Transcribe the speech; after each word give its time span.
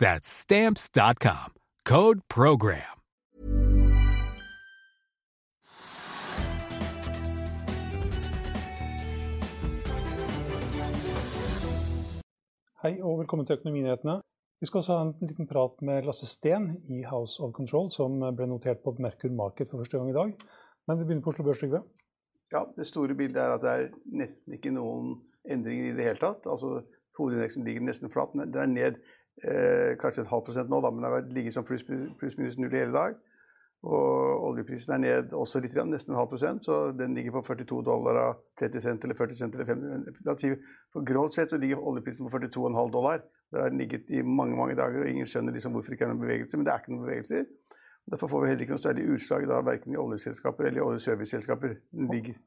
That's 0.00 0.28
Stamps.com. 0.28 1.52
Code 1.84 2.20
PROGRAM. 2.34 3.00
Hei 12.80 12.94
og 13.04 13.18
velkommen 13.18 13.44
til 13.44 13.58
Økonominyhetene. 13.58 14.14
Vi 14.60 14.66
skal 14.66 14.78
også 14.78 14.96
ha 14.96 15.02
en 15.04 15.12
liten 15.20 15.44
prat 15.50 15.82
med 15.84 16.08
Lasse 16.08 16.24
Steen 16.26 16.70
i 16.88 17.02
House 17.02 17.42
of 17.44 17.52
Control, 17.52 17.90
som 17.92 18.16
ble 18.16 18.48
notert 18.48 18.80
på 18.80 18.96
Merkur 18.96 19.28
Market 19.36 19.68
for 19.68 19.84
første 19.84 20.00
gang 20.00 20.14
i 20.14 20.16
dag. 20.16 20.32
Men 20.88 20.98
vi 20.98 21.04
begynner 21.04 21.26
på 21.28 21.34
Oslo 21.34 21.44
Børs, 21.44 21.60
Trygve. 21.60 21.82
Ja, 22.52 22.64
Det 22.76 22.88
store 22.88 23.14
bildet 23.14 23.42
er 23.42 23.58
at 23.58 23.60
det 23.60 23.76
er 23.76 23.92
nesten 24.24 24.56
ikke 24.56 24.72
noen 24.72 25.18
endringer 25.44 25.92
i 25.92 25.96
det 26.00 26.08
hele 26.08 26.24
tatt. 26.24 26.48
Altså, 26.48 26.86
Hovedindeksen 27.20 27.68
ligger 27.68 27.84
nesten 27.84 28.08
flatt. 28.08 28.32
Det 28.32 28.64
er 28.64 28.66
ned 28.66 28.96
eh, 29.44 29.96
kanskje 30.00 30.24
en 30.24 30.30
halv 30.32 30.44
prosent 30.46 30.70
nå, 30.70 30.80
da, 30.84 30.92
men 30.92 31.04
det 31.04 31.10
har 31.12 31.34
ligget 31.34 31.56
som 31.56 31.66
pluss 31.66 31.84
plus 31.84 32.38
minus 32.38 32.58
null 32.58 32.74
i 32.74 32.82
hele 32.82 32.96
dag. 32.96 33.18
Og 33.80 34.42
oljeprisen 34.50 34.92
er 34.92 35.00
ned 35.00 35.30
også 35.32 35.62
litt, 35.64 35.76
nesten 35.88 36.12
en 36.12 36.18
halv 36.20 36.28
prosent, 36.28 36.66
så 36.66 36.90
den 36.92 37.14
ligger 37.16 37.38
på 37.38 37.44
42 37.46 37.78
dollar 37.86 38.18
av 38.20 38.42
30 38.60 38.84
cent 38.84 39.06
eller 39.06 39.16
40 39.16 39.38
cent 39.38 39.56
eller 39.56 39.70
50 39.70 40.58
For 40.92 41.06
grovt 41.06 41.38
sett 41.38 41.54
så 41.54 41.60
ligger 41.60 41.80
oljeprisen 41.80 42.28
på 42.28 42.34
42,5 42.36 42.92
dollar. 42.92 43.24
Der 43.50 43.64
har 43.64 43.72
den 43.72 43.80
ligget 43.80 44.10
i 44.12 44.20
mange 44.22 44.56
mange 44.56 44.76
dager, 44.76 45.00
og 45.00 45.08
ingen 45.08 45.26
skjønner 45.26 45.56
liksom 45.56 45.72
hvorfor 45.72 45.90
det 45.90 45.96
ikke 45.96 46.10
er 46.10 46.12
noen 46.12 46.22
bevegelse. 46.26 46.60
Men 46.60 46.68
det 46.68 46.74
er 46.74 46.82
ikke 46.82 46.92
noen 46.92 47.06
bevegelser. 47.06 47.48
Derfor 48.10 48.26
får 48.26 48.42
vi 48.42 48.48
heller 48.50 48.64
ikke 48.66 48.76
noe 48.76 48.82
særlig 48.82 49.08
utslag 49.14 49.48
da, 49.48 49.58
verken 49.64 49.94
i 49.94 49.98
oljeselskaper 50.00 50.68
eller 50.68 50.80
i 50.80 50.84
oljeserviceselskaper. 50.84 51.76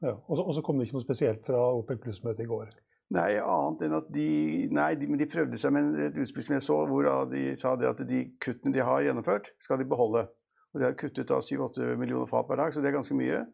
Ja, 0.04 0.14
og 0.28 0.54
så 0.54 0.62
kom 0.64 0.78
det 0.78 0.88
ikke 0.88 0.98
noe 0.98 1.06
spesielt 1.06 1.46
fra 1.46 1.60
OPEC 1.78 2.02
pluss-møtet 2.04 2.44
i 2.44 2.50
går? 2.50 2.74
Nei, 3.14 3.30
annet 3.38 3.84
enn 3.86 3.96
at 3.98 4.06
de 4.12 4.28
Nei, 4.74 4.92
de, 4.98 5.08
men 5.10 5.20
de 5.20 5.30
prøvde 5.30 5.58
seg 5.60 5.74
med 5.74 5.98
et 6.08 6.16
utspill 6.18 6.46
som 6.46 6.56
jeg 6.56 6.64
så, 6.66 6.78
hvor 6.90 7.10
de 7.30 7.44
sa 7.60 7.74
det 7.78 7.90
at 7.90 8.00
de 8.08 8.24
kuttene 8.42 8.74
de 8.74 8.82
har 8.82 9.04
gjennomført, 9.06 9.52
skal 9.62 9.78
de 9.78 9.86
beholde. 9.88 10.26
Og 10.74 10.80
De 10.80 10.88
har 10.88 10.96
kuttet 10.98 11.28
da 11.30 11.38
7-8 11.38 11.94
millioner 12.00 12.26
fat 12.26 12.48
per 12.48 12.58
dag, 12.58 12.72
så 12.74 12.82
det 12.82 12.90
er 12.90 12.96
ganske 12.96 13.14
mye. 13.14 13.44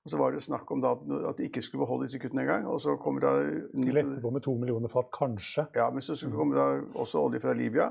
Og 0.00 0.10
Så 0.10 0.16
var 0.16 0.32
det 0.32 0.42
snakk 0.42 0.70
om 0.72 0.80
da 0.80 0.94
at 1.28 1.36
de 1.36 1.44
ikke 1.44 1.60
skulle 1.62 1.84
beholde 1.84 2.06
disse 2.08 2.18
kuttene 2.18 2.46
engang. 2.46 2.64
Og 2.66 2.80
så 2.80 2.96
kommer 2.96 3.20
da 3.20 3.32
lette 3.76 4.20
på 4.22 4.30
med 4.32 4.40
to 4.40 4.54
millioner 4.56 4.88
fat, 4.88 5.10
kanskje? 5.12 5.66
Ja, 5.76 5.90
men 5.92 6.00
så 6.00 6.16
kommer 6.32 6.56
da 6.56 6.68
også 6.96 7.20
olje 7.20 7.40
fra 7.40 7.52
Libya. 7.52 7.90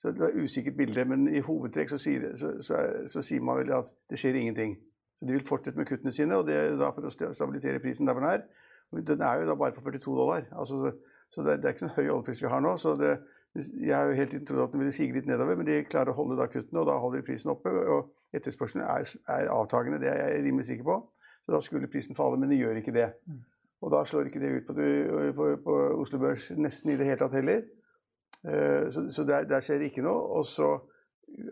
Så 0.00 0.10
det 0.10 0.24
er 0.24 0.32
et 0.32 0.44
usikkert 0.44 0.76
bilde. 0.76 1.04
Men 1.04 1.28
i 1.28 1.44
hovedtrekk 1.44 1.92
så 1.92 2.00
sier, 2.00 2.32
så, 2.40 2.54
så, 2.64 2.80
så 3.12 3.22
sier, 3.22 3.44
man 3.44 3.60
vel 3.60 3.74
at 3.76 3.92
det 4.10 4.18
skjer 4.18 4.40
ingenting. 4.40 4.78
Så 5.20 5.28
de 5.28 5.36
vil 5.36 5.44
fortsette 5.46 5.78
med 5.78 5.86
kuttene 5.86 6.14
sine, 6.16 6.40
og 6.40 6.48
det 6.48 6.56
er 6.56 6.72
da 6.80 6.88
for 6.96 7.04
å 7.04 7.12
stabilisere 7.12 7.84
prisen 7.84 8.08
der 8.08 8.16
den 8.16 8.30
er. 8.30 8.46
Den 8.92 9.22
er 9.24 9.40
jo 9.40 9.48
da 9.48 9.54
bare 9.56 9.72
på 9.72 9.80
42 9.80 10.16
dollar. 10.16 10.48
Altså, 10.52 10.92
så 11.32 11.42
det, 11.42 11.62
det, 11.62 11.68
er 11.68 11.76
ikke 11.76 11.86
en 11.88 11.96
høy 11.96 12.08
oljepris 12.08 12.42
vi 12.42 12.50
har 12.52 12.60
nå. 12.60 12.76
så 12.76 12.94
det, 13.00 13.18
Jeg 13.54 13.96
har 13.96 14.08
jo 14.08 14.16
helt 14.16 14.30
tiden 14.30 14.46
trodd 14.46 14.62
at 14.64 14.72
den 14.72 14.80
ville 14.80 14.92
sige 14.92 15.12
litt 15.12 15.26
nedover, 15.26 15.56
men 15.56 15.66
de 15.66 15.82
klarer 15.84 16.12
å 16.12 16.16
holde 16.16 16.38
da 16.38 16.46
kuttene, 16.48 16.80
og 16.80 16.86
da 16.88 16.98
holder 17.00 17.20
de 17.20 17.26
prisen 17.26 17.52
oppe. 17.52 17.72
og 17.72 18.12
Etterspørselen 18.32 18.84
er, 18.84 19.08
er, 19.28 19.50
avtagende, 19.52 20.00
det 20.00 20.08
er 20.08 20.20
jeg 20.20 20.44
rimelig 20.46 20.66
sikker 20.70 20.84
på. 20.88 20.98
Så 21.44 21.52
da 21.52 21.60
skulle 21.60 21.90
prisen 21.90 22.16
falle, 22.16 22.38
men 22.40 22.52
det 22.52 22.60
gjør 22.60 22.80
ikke 22.80 22.94
det. 22.96 23.08
Og 23.82 23.90
da 23.92 24.04
slår 24.06 24.30
ikke 24.30 24.40
det 24.40 24.52
ut 24.56 24.68
på, 24.68 24.76
på, 25.36 25.48
på 25.64 25.78
Oslo 26.00 26.20
Børs 26.22 26.50
nesten 26.56 26.92
i 26.92 26.96
det 26.96 27.08
hele 27.08 27.20
tatt 27.20 27.34
heller. 27.36 27.64
Uh, 28.46 28.88
så, 28.94 29.04
så 29.14 29.24
der, 29.26 29.48
der, 29.50 29.64
skjer 29.64 29.84
ikke 29.88 30.04
noe. 30.06 30.22
Og 30.38 30.46
så 30.48 30.70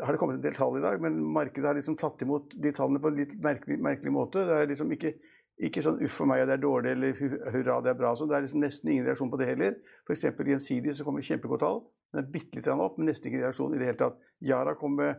har 0.00 0.12
det 0.12 0.20
kommet 0.20 0.38
en 0.38 0.44
del 0.44 0.56
tall 0.56 0.78
i 0.78 0.84
dag, 0.84 1.00
men 1.02 1.18
markedet 1.34 1.68
har 1.68 1.76
liksom 1.78 1.98
tatt 2.00 2.22
imot 2.22 2.54
de 2.56 2.72
tallene 2.76 3.02
på 3.02 3.10
en 3.10 3.18
litt 3.18 3.34
merkelig, 3.42 3.80
merkelig 3.82 4.14
måte. 4.14 4.44
Det 4.46 4.56
er 4.56 4.70
liksom 4.70 4.92
ikke, 4.94 5.14
ikke 5.60 5.82
sånn 5.84 6.00
'uff 6.00 6.16
for 6.22 6.28
meg, 6.28 6.46
det 6.48 6.54
er 6.56 6.62
dårlig', 6.62 6.90
eller 6.96 7.12
'hurra, 7.52 7.80
det 7.84 7.90
er 7.90 7.98
bra'. 7.98 8.16
Så 8.16 8.26
det 8.26 8.36
er 8.36 8.40
liksom 8.40 8.60
nesten 8.60 8.88
ingen 8.88 9.06
reaksjon 9.06 9.30
på 9.30 9.36
det 9.36 9.46
heller. 9.46 9.74
F.eks. 10.06 10.24
Gjensidig 10.24 10.96
så 10.96 11.04
kommer 11.04 11.20
kjempegodt 11.20 11.60
tall. 11.60 11.82
Den 12.12 12.24
er 12.24 12.30
bitte 12.32 12.56
litt 12.56 12.68
opp, 12.68 12.98
men 12.98 13.06
nesten 13.06 13.28
ingen 13.28 13.44
reaksjon 13.44 13.74
i 13.74 13.78
det 13.78 13.86
hele 13.86 13.98
tatt. 13.98 14.16
Yara 14.40 14.74
kom 14.74 14.96
med 14.96 15.16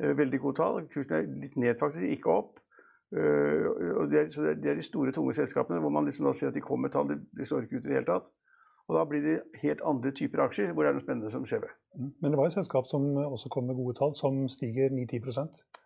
uh, 0.00 0.18
veldig 0.18 0.40
gode 0.40 0.56
tall. 0.56 0.88
Kursen 0.88 1.16
er 1.16 1.28
litt 1.42 1.56
ned, 1.56 1.76
faktisk, 1.78 2.08
ikke 2.08 2.30
opp. 2.30 2.58
Uh, 3.12 3.68
og 4.00 4.10
det 4.10 4.18
er, 4.20 4.28
så 4.32 4.42
det 4.42 4.70
er, 4.70 4.74
de 4.80 4.82
store, 4.82 5.12
tunge 5.12 5.34
selskapene 5.36 5.80
hvor 5.80 5.92
man 5.92 6.08
liksom 6.08 6.24
da 6.26 6.32
ser 6.32 6.48
at 6.48 6.54
de 6.54 6.64
kommer 6.64 6.88
med 6.88 6.96
tall. 6.96 7.12
De, 7.12 7.44
slår 7.44 7.68
ikke 7.68 7.76
ut 7.76 7.84
i 7.84 7.92
det 7.92 7.98
hele 8.00 8.08
tatt. 8.08 8.32
Og 8.88 8.96
da 8.96 9.04
blir 9.04 9.20
det 9.22 9.40
helt 9.62 9.80
andre 9.84 10.10
typer 10.10 10.40
aksjer 10.42 10.72
hvor 10.72 10.82
det 10.82 10.90
er 10.90 10.96
noe 10.96 11.04
spennende 11.04 11.30
som 11.30 11.44
skjer. 11.46 11.68
Mm. 11.94 12.14
Men 12.20 12.32
det 12.32 12.38
var 12.40 12.48
et 12.48 12.56
selskap 12.56 12.88
som 12.88 13.04
også 13.20 13.52
kom 13.52 13.68
med 13.68 13.76
gode 13.76 13.94
tall, 14.00 14.16
som 14.16 14.48
stiger 14.48 14.88
9-10 14.88 15.20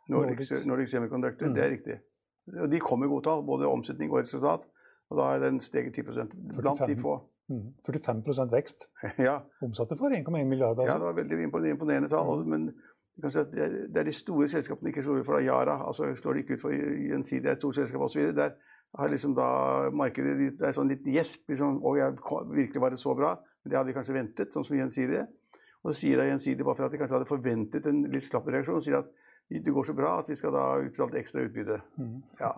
Nordic, 0.08 0.66
Nordic 0.66 0.90
Semiconductor, 0.90 1.50
mm. 1.50 1.54
det 1.54 1.64
er 1.64 1.70
riktig. 1.70 1.96
Og 2.54 2.70
de 2.70 2.80
kom 2.80 3.00
med 3.02 3.10
gode 3.10 3.24
tall, 3.26 3.42
både 3.46 3.66
omsetning 3.66 4.12
og 4.12 4.20
resultat. 4.22 4.66
Og 5.10 5.18
da 5.18 5.30
er 5.34 5.42
den 5.42 5.60
steget 5.62 5.94
10 5.94 6.02
blant 6.02 6.34
45, 6.54 6.88
de 6.90 7.00
få. 7.00 7.16
Mm. 7.48 7.74
45% 7.86 8.54
vekst. 8.54 8.88
ja. 9.28 9.38
Omsatte 9.62 9.96
for 9.98 10.14
1,1 10.14 10.44
milliarder. 10.44 10.82
Altså. 10.82 10.92
Ja, 10.92 10.98
det 10.98 11.06
var 11.06 11.18
veldig 11.20 11.70
imponerende 11.70 12.08
tall. 12.10 12.42
Mm. 12.42 12.50
Men 12.50 12.72
det 13.22 13.98
er 13.98 14.04
de 14.04 14.12
store 14.12 14.48
selskapene 14.48 14.90
ikke 14.90 15.02
slår 15.02 15.22
ut 15.22 15.26
for 15.26 15.40
Yara. 15.40 15.76
altså 15.86 16.10
Slår 16.14 16.32
de 16.32 16.42
ikke 16.44 16.54
ut 16.54 16.60
for 16.60 16.74
Gjensidige, 16.74 17.52
et 17.52 17.62
stort 17.62 17.74
selskap 17.74 18.00
osv. 18.00 18.32
Der 18.36 18.50
har 18.98 19.08
liksom 19.08 19.34
da 19.34 19.90
markedet 19.92 20.36
Det 20.58 20.66
er 20.66 20.74
sånn 20.76 20.90
litt 20.90 21.06
gjesp. 21.06 21.48
liksom, 21.48 21.82
og 21.84 21.98
jeg, 21.98 22.16
virkelig 22.50 22.80
var 22.80 22.90
det 22.90 23.00
så 23.00 23.14
bra? 23.14 23.36
Men 23.62 23.70
det 23.70 23.78
hadde 23.78 23.88
de 23.88 23.96
kanskje 23.96 24.14
ventet, 24.14 24.52
sånn 24.52 24.64
som 24.64 24.76
Gjensidige. 24.76 25.26
Og 25.82 25.92
så 25.92 26.00
sier 26.00 26.18
da 26.18 26.26
Gjensidige, 26.28 26.64
bare 26.64 26.76
for 26.76 26.86
at 26.86 26.92
de 26.92 26.98
kanskje 26.98 27.16
hadde 27.16 27.30
forventet 27.30 27.86
en 27.86 28.04
litt 28.10 28.26
slapp 28.26 28.48
reaksjon, 28.52 28.82
sier 28.82 29.00
at 29.00 29.10
det 29.48 29.70
går 29.70 29.84
så 29.84 29.94
bra 29.94 30.16
at 30.20 30.28
vi 30.30 30.36
skal 30.36 30.54
da 30.54 30.64
utbetale 30.80 31.20
ekstra 31.20 31.44
utbytte. 31.46 31.78
Mm. 32.02 32.16
Ja, 32.40 32.50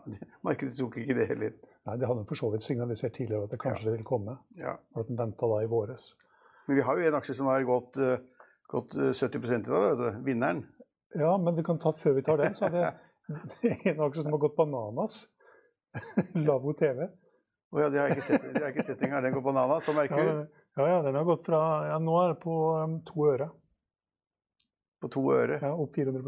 Markedet 0.47 0.79
tok 0.79 0.97
ikke 1.03 1.17
det 1.19 1.27
heller. 1.29 1.53
Nei, 1.89 1.97
Det 2.01 2.09
hadde 2.09 2.25
for 2.29 2.41
så 2.41 2.49
vidt 2.53 2.65
signalisert 2.65 3.15
tidligere 3.17 3.45
at 3.45 3.53
det 3.53 3.61
kanskje 3.61 3.91
ja. 3.91 3.93
ville 3.93 4.09
komme. 4.09 4.39
Ja. 4.57 4.79
Og 4.95 5.03
at 5.05 5.11
den 5.11 5.21
venta 5.21 5.51
da 5.51 5.61
i 5.65 5.69
våres. 5.69 6.15
Men 6.67 6.79
vi 6.81 6.85
har 6.85 6.99
jo 6.99 7.09
en 7.09 7.19
aksje 7.19 7.37
som 7.37 7.51
har 7.53 7.65
gått, 7.69 8.01
uh, 8.01 8.17
gått 8.73 8.97
70% 8.97 9.69
i 9.69 9.75
dag, 9.75 10.23
vinneren. 10.25 10.65
Ja, 11.17 11.37
men 11.41 11.57
vi 11.57 11.65
kan 11.65 11.81
ta, 11.81 11.93
før 11.97 12.17
vi 12.19 12.25
tar 12.25 12.41
den, 12.41 12.57
så 12.57 12.69
er 12.69 12.77
det 12.77 12.89
en 13.93 14.01
aksje 14.09 14.25
som 14.25 14.37
har 14.37 14.43
gått 14.47 14.57
bananas. 14.57 15.27
Lavo 16.49 16.73
TV. 16.77 17.05
Oh, 17.69 17.83
ja, 17.83 17.89
det 17.93 18.01
har 18.01 18.09
jeg 18.09 18.17
ikke 18.17 18.27
sett, 18.31 18.49
det 18.49 18.63
har 18.63 18.71
jeg 18.71 18.77
ikke 18.79 18.87
sett 18.87 19.05
engang. 19.05 19.25
Den 19.25 19.37
går 19.37 19.45
bananas 19.45 19.85
på 19.85 19.97
Merkur? 19.97 20.47
Ja, 20.79 20.89
ja, 20.89 21.03
den 21.05 21.21
har 21.21 21.25
gått 21.29 21.45
fra 21.45 21.61
ja, 21.89 21.97
Nå 22.01 22.15
er 22.23 22.33
det 22.33 22.41
på 22.41 22.55
um, 22.81 23.01
to 23.05 23.29
øre. 23.29 23.51
På 25.03 25.11
to 25.13 25.25
øre? 25.35 25.61
Ja, 25.61 25.75
opp 25.77 25.97
400 25.97 26.25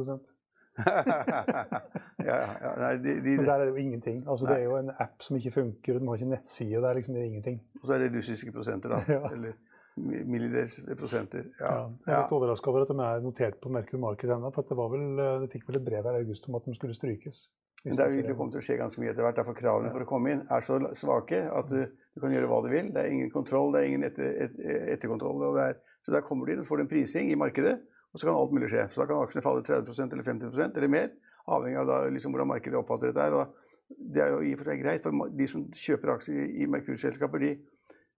ja, 2.28 2.36
ja, 2.40 2.70
nei, 2.78 2.92
de, 3.02 3.16
de, 3.24 3.36
der 3.42 3.52
er 3.54 3.64
det 3.66 3.72
jo 3.74 3.80
ingenting. 3.82 4.22
Altså, 4.28 4.46
det 4.46 4.58
er 4.60 4.68
jo 4.68 4.76
en 4.78 4.92
app 4.98 5.24
som 5.24 5.36
ikke 5.36 5.52
funker, 5.56 5.96
og 5.96 6.00
den 6.00 6.08
har 6.08 6.20
ikke 6.20 6.30
nettside. 6.34 6.76
Det 6.76 6.90
er 6.90 7.00
liksom 7.00 7.16
det 7.16 7.22
er 7.22 7.28
ingenting. 7.32 7.58
Og 7.80 7.86
så 7.86 7.96
er 7.96 8.04
det 8.04 8.12
russiske 8.16 8.54
prosenter, 8.54 8.94
da. 8.94 9.02
ja. 9.16 9.32
Eller 9.32 9.58
millidels 10.00 10.78
prosenter. 10.98 11.50
Ja. 11.60 11.72
Jeg 12.06 12.14
er 12.14 12.22
litt 12.22 12.36
overraska 12.36 12.70
over 12.70 12.86
at 12.86 12.92
de 12.92 13.00
er 13.04 13.24
notert 13.24 13.58
på 13.60 13.72
Merkur 13.74 14.00
Market 14.00 14.30
ennå. 14.32 14.52
For 14.54 14.68
det, 14.68 14.78
vel, 14.94 15.08
det 15.42 15.50
fikk 15.52 15.66
vel 15.68 15.80
et 15.80 15.88
brev 15.88 16.06
her 16.06 16.20
i 16.20 16.22
august 16.24 16.48
om 16.48 16.56
at 16.60 16.68
de 16.68 16.76
skulle 16.78 16.96
strykes. 16.96 17.48
Men 17.84 17.96
det 17.96 18.06
ikke 18.20 18.34
kommet 18.36 18.52
til 18.52 18.60
å 18.60 18.64
skje 18.64 18.76
ganske 18.76 19.00
mye 19.00 19.12
etter 19.14 19.24
hvert. 19.24 19.38
Derfor 19.38 19.56
kravene 19.56 19.92
for 19.92 20.04
å 20.04 20.08
komme 20.08 20.34
inn 20.34 20.42
er 20.52 20.64
så 20.66 20.76
svake 21.00 21.46
at 21.48 21.70
du, 21.72 21.78
du 21.88 22.20
kan 22.20 22.34
gjøre 22.34 22.50
hva 22.50 22.58
du 22.64 22.68
vil. 22.72 22.90
Det 22.92 23.00
er 23.00 23.14
ingen 23.14 23.30
kontroll, 23.32 23.72
det 23.72 23.80
er 23.80 23.88
ingen 23.88 24.04
etter, 24.04 24.34
et, 24.44 24.58
etterkontroll. 24.96 25.46
Er, 25.64 25.78
så 26.04 26.12
der 26.12 26.24
kommer 26.26 26.44
du 26.44 26.54
inn 26.54 26.60
og 26.60 26.68
får 26.68 26.80
du 26.80 26.84
en 26.84 26.90
prising 26.90 27.32
i 27.32 27.38
markedet, 27.40 27.78
og 28.12 28.20
så 28.20 28.26
kan 28.26 28.36
alt 28.36 28.54
mulig 28.54 28.70
skje. 28.72 28.86
Så 28.90 29.02
da 29.02 29.08
kan 29.10 29.24
aksjene 29.24 29.44
falle 29.44 29.64
30% 29.66 30.14
eller 30.14 30.26
50% 30.26 30.78
eller 30.80 30.92
mer, 30.92 31.10
avhengig 31.50 31.80
av 31.80 31.90
da, 31.90 31.98
liksom, 32.10 32.34
hvordan 32.34 32.50
markedet 32.50 32.78
oppfatter 32.80 33.12
dette. 33.14 33.42
Og 33.42 34.00
det 34.14 34.24
er 34.24 34.32
jo 34.34 34.40
i 34.46 34.54
og 34.54 34.62
for 34.62 34.70
seg 34.70 34.82
greit, 34.82 35.04
for 35.04 35.34
de 35.38 35.50
som 35.50 35.66
kjøper 35.82 36.14
aksjer 36.16 36.40
i 36.62 36.66
Merkur-selskaper, 36.70 37.44
de, 37.44 37.52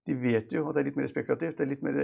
de, 0.09 0.17
vet 0.21 0.53
jo 0.53 0.65
at 0.69 0.77
det 0.77 0.83
er 0.83 0.89
litt 0.89 0.99
mer 0.99 1.11
spekulativt. 1.11 1.57
Det 1.57 1.65
er 1.65 1.71
litt 1.73 1.85
mer 1.85 1.99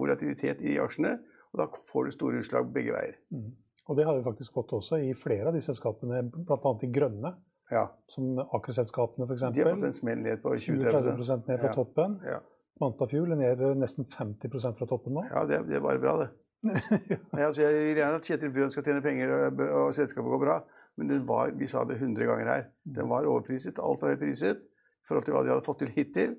volatilitet 0.00 0.64
i 0.64 0.78
aksjene, 0.82 1.16
og 1.52 1.60
da 1.60 1.68
får 1.90 2.08
du 2.08 2.16
store 2.16 2.40
utslag 2.44 2.72
begge 2.74 2.96
veier. 2.96 3.18
Mm. 3.34 3.52
Og 3.84 3.98
det 3.98 4.06
har 4.08 4.16
vi 4.16 4.24
faktisk 4.24 4.54
fått 4.56 4.72
også 4.72 4.98
i 5.04 5.12
flere 5.16 5.50
av 5.50 5.56
de 5.56 5.60
selskapene, 5.64 6.22
bl.a. 6.32 6.72
de 6.80 6.88
grønne. 6.92 7.34
Ja. 7.72 7.86
Som 8.12 8.36
Aker-selskapene 8.40 9.26
f.eks. 9.28 9.44
De 9.52 9.64
har 9.64 9.76
fått 9.76 9.88
en 9.88 9.96
smell 9.96 10.20
ned 10.24 10.40
på 10.42 10.52
20-30 10.56 11.46
ned 11.48 11.60
fra 11.60 11.68
ja. 11.68 11.74
toppen. 11.76 12.18
Ja. 12.24 12.40
Mantafuel 12.82 13.36
er 13.36 13.38
ned 13.38 13.62
nesten 13.78 14.08
50% 14.08 14.80
fra 14.80 14.88
toppen 14.90 15.14
nå. 15.16 15.24
Ja, 15.30 15.44
det, 15.48 15.62
det 15.68 15.78
er 15.78 15.84
bare 15.84 16.00
bra, 16.02 16.16
det. 16.24 16.32
Ja. 16.64 17.46
altså, 17.46 17.62
jeg 17.62 17.74
vil 17.74 18.00
gjerne 18.00 18.20
at 18.20 18.30
Kjetil 18.30 18.54
Bjørn 18.54 18.72
skal 18.74 18.86
tjene 18.86 19.04
penger 19.04 19.34
og, 19.36 19.62
og 19.66 19.92
selskapet 19.96 20.32
går 20.34 20.42
bra, 20.46 20.56
men 21.00 21.12
var, 21.28 21.52
vi 21.58 21.68
sa 21.70 21.84
det 21.88 21.98
100 22.00 22.30
ganger 22.30 22.50
her. 22.52 22.66
Den 22.96 23.10
var 23.10 23.26
overpriset, 23.28 23.78
altfor 23.82 24.12
høyt 24.12 24.22
priset 24.22 24.62
i 24.64 25.08
forhold 25.08 25.26
til 25.26 25.36
hva 25.36 25.44
de 25.44 25.52
hadde 25.52 25.66
fått 25.66 25.82
til 25.82 25.92
hittil. 25.94 26.36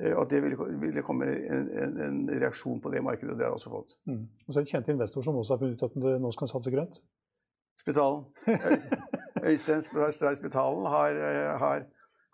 Eh, 0.00 0.14
og 0.14 0.24
at 0.24 0.32
det 0.32 0.42
ville, 0.44 0.68
ville 0.80 1.04
komme 1.06 1.28
en, 1.28 1.70
en, 1.84 1.96
en, 2.06 2.20
reaksjon 2.40 2.80
på 2.80 2.92
det 2.94 3.02
markedet. 3.04 3.32
og 3.32 3.38
Det 3.38 3.46
har 3.46 3.56
også 3.56 3.72
fått. 3.72 3.96
Mm. 4.08 4.26
Og 4.46 4.52
så 4.52 4.60
er 4.60 4.66
det 4.66 4.72
kjente 4.72 4.94
investorer 4.94 5.28
som 5.28 5.40
også 5.40 5.56
har 5.56 5.62
funnet 5.62 5.80
ut 5.80 5.88
at 5.88 5.98
det 6.04 6.14
nå 6.22 6.32
skal 6.36 6.52
satse 6.52 6.72
grønt? 6.74 7.00
Spitalen. 7.80 8.24
Øystein 9.50 9.82
Stray 9.82 10.36
Spitalen 10.36 10.86
har, 10.86 11.10
eh, 11.10 11.58
har, 11.58 11.84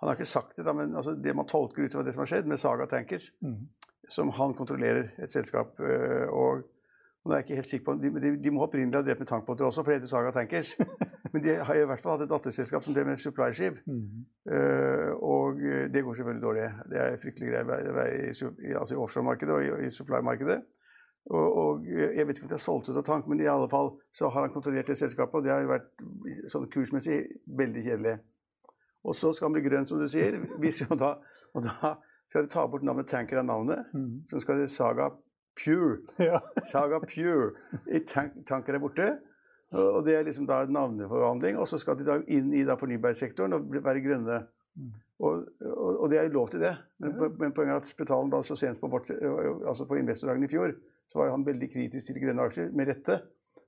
Han 0.01 0.09
har 0.09 0.15
ikke 0.15 0.29
sagt 0.29 0.57
det, 0.57 0.67
da, 0.67 0.73
men 0.77 0.97
altså 0.97 1.15
det 1.15 1.33
man 1.37 1.47
tolker 1.49 1.87
ut 1.87 1.95
av 1.97 2.05
det 2.05 2.13
som 2.15 2.21
har 2.21 2.29
skjedd 2.29 2.49
med 2.51 2.61
Saga 2.61 2.85
Tankers, 2.87 3.31
mm. 3.41 3.69
som 4.13 4.29
han 4.37 4.53
kontrollerer 4.55 5.15
et 5.25 5.33
selskap 5.33 5.81
eh, 5.81 6.27
og 7.27 7.33
det 7.33 7.35
er 7.35 7.41
jeg 7.41 7.45
ikke 7.47 7.59
helt 7.59 7.67
sikker 7.67 7.85
på, 7.85 7.93
De, 8.23 8.31
de, 8.45 8.51
må 8.55 8.63
opprinnelig 8.63 9.01
ha 9.01 9.03
drept 9.03 9.19
med 9.25 9.27
tankbåter 9.27 9.67
også, 9.67 9.83
for 9.83 9.91
det 9.91 9.97
heter 9.99 10.11
Saga 10.13 10.31
Tankers. 10.31 10.77
Men 11.33 11.43
de 11.43 11.57
har 11.59 11.75
i 11.75 11.89
hvert 11.91 12.03
fall 12.05 12.13
hatt 12.15 12.23
et 12.23 12.31
datterselskap 12.31 12.85
som 12.87 12.95
drev 12.95 13.09
med 13.09 13.19
supply-skip. 13.19 13.81
Mm 13.87 14.23
uh, 14.53 15.11
og 15.27 15.59
det 15.91 16.05
går 16.05 16.15
selvfølgelig 16.15 16.43
dårlig. 16.43 16.69
Det 16.93 17.01
er 17.03 17.19
fryktelig 17.23 17.51
greier 17.51 17.99
i, 18.07 18.73
altså 18.79 18.95
i 18.95 19.01
offshore-markedet 19.03 19.55
og 19.55 19.65
i, 19.65 19.89
i 19.89 19.91
supply-markedet. 19.91 20.61
Og, 21.27 21.57
og, 21.59 21.87
Jeg 21.87 22.27
vet 22.27 22.39
ikke 22.39 22.47
om 22.47 22.49
de 22.49 22.55
har 22.55 22.63
solgt 22.63 22.89
ut 22.89 23.03
av 23.03 23.05
tank, 23.11 23.27
men 23.27 23.43
i 23.43 23.51
alle 23.51 23.67
fall 23.71 23.97
så 24.15 24.31
har 24.31 24.47
han 24.47 24.55
kontrollert 24.55 24.87
det 24.87 24.99
selskapet. 24.99 25.35
Og 25.35 25.45
det 25.45 25.51
har 25.51 25.67
vært 25.67 25.91
sånn 26.53 26.71
kursmessig 26.71 27.19
veldig 27.59 27.83
kjedelig. 27.89 28.17
Og 29.03 29.15
så 29.19 29.33
skal 29.35 29.51
han 29.51 29.59
bli 29.59 29.67
grønn, 29.67 29.91
som 29.91 29.99
du 29.99 30.07
sier. 30.11 30.39
Hvis, 30.63 30.85
og, 30.87 30.99
da, 31.03 31.17
og 31.55 31.67
da 31.67 31.97
skal 32.31 32.47
de 32.47 32.53
ta 32.53 32.67
bort 32.71 32.87
navnet 32.87 33.11
Tanker 33.11 33.43
av 33.43 33.49
navnet. 33.49 33.91
Mm. 33.95 34.27
Så 34.31 34.43
skal 34.43 34.63
det 34.63 34.71
Saga 34.75 35.11
Pure. 35.57 36.03
Ja. 36.29 36.41
Saga 36.65 37.01
Pure. 37.05 37.55
I 37.87 38.03
tank, 38.09 38.43
tanker 38.49 38.77
er 38.77 38.83
borte. 38.83 39.09
Og 39.77 40.05
Det 40.07 40.15
er 40.15 40.27
liksom 40.27 40.47
da 40.47 40.65
navneforvandling. 40.65 41.59
Og 41.59 41.69
så 41.69 41.79
skal 41.83 41.99
de 41.99 42.07
da 42.07 42.21
inn 42.29 42.53
i 42.55 42.65
da 42.65 42.79
fornybarsektoren 42.81 43.57
og 43.57 43.73
være 43.77 44.05
grønne. 44.05 44.43
Mm. 44.77 44.93
Og, 45.25 45.47
og, 45.65 46.03
og, 46.03 46.11
det 46.13 46.19
er 46.21 46.29
jo 46.29 46.37
lov 46.37 46.51
til 46.53 46.61
det. 46.61 46.75
Men, 47.01 47.17
ja. 47.17 47.31
men 47.41 47.55
poenget 47.57 47.75
er 47.75 47.81
at 47.81 47.89
Spetalen 47.89 48.31
da 48.33 48.43
så 48.45 48.57
sent 48.59 48.81
på, 48.81 48.91
vårt, 48.93 49.11
altså 49.11 49.87
på 49.89 49.97
investordagen 49.97 50.45
i 50.45 50.51
fjor 50.53 50.77
så 51.13 51.23
var 51.23 51.31
han 51.33 51.47
veldig 51.47 51.69
kritisk 51.73 52.11
til 52.11 52.19
grønne 52.21 52.45
aksjer, 52.49 52.73
med 52.77 52.91
rette. 52.91 53.21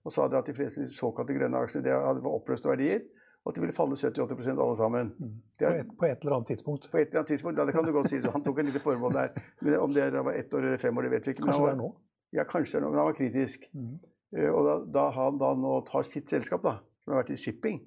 Og 0.05 0.13
sa 0.13 0.27
det 0.29 0.41
at 0.41 0.49
de 0.51 0.55
fleste 0.57 0.87
såkalte 0.93 1.37
grønne 1.37 1.61
aksjene 1.63 1.87
det 1.87 1.95
hadde 1.95 2.29
oppløste 2.29 2.69
verdier. 2.71 3.05
At 3.47 3.57
de 3.57 3.63
ville 3.63 3.73
falle 3.73 3.97
70-80 3.97 4.51
alle 4.51 4.77
sammen. 4.77 5.13
Mm. 5.19 5.37
Er, 5.61 5.69
på, 5.69 5.75
et, 5.75 5.93
på, 5.99 6.07
et, 6.07 6.25
eller 6.25 6.37
annet 6.37 6.51
tidspunkt? 6.53 6.91
På 6.91 6.99
et 6.99 7.09
eller 7.09 7.23
annet 7.23 7.33
tidspunkt, 7.33 7.59
ja, 7.59 7.65
Det 7.65 7.75
kan 7.77 7.85
du 7.87 7.93
godt 7.93 8.11
si. 8.11 8.21
Så 8.21 8.33
han 8.35 8.45
tok 8.45 8.59
en 8.61 8.69
liten 8.69 8.85
formål 8.85 9.15
der. 9.15 9.29
Men 9.61 9.79
om 9.81 9.95
det 9.95 10.11
var 10.13 10.33
ett 10.33 10.55
år 10.55 10.67
eller 10.67 10.77
fem 10.77 10.99
år, 10.99 11.07
det 11.07 11.11
vet 11.11 11.27
vi 11.27 11.37
ikke. 11.37 11.47
Kanskje 11.47 11.65
det 11.65 11.73
er 11.73 11.81
nå? 11.81 11.93
Ja, 12.37 12.45
kanskje 12.45 12.77
det 12.77 12.81
er 12.81 12.85
nå. 12.85 12.91
Men 12.91 13.01
han 13.01 13.09
var 13.09 13.19
kritisk. 13.21 13.69
Mm. 13.73 13.95
Uh, 14.37 14.51
og 14.53 14.67
da, 14.67 14.75
da, 14.99 15.05
han 15.17 15.39
da 15.41 15.53
nå 15.57 15.79
tar 15.89 16.05
sitt 16.05 16.29
selskap, 16.29 16.65
da, 16.67 16.75
som 17.05 17.15
har 17.15 17.23
vært 17.23 17.33
i 17.33 17.41
shipping, 17.41 17.81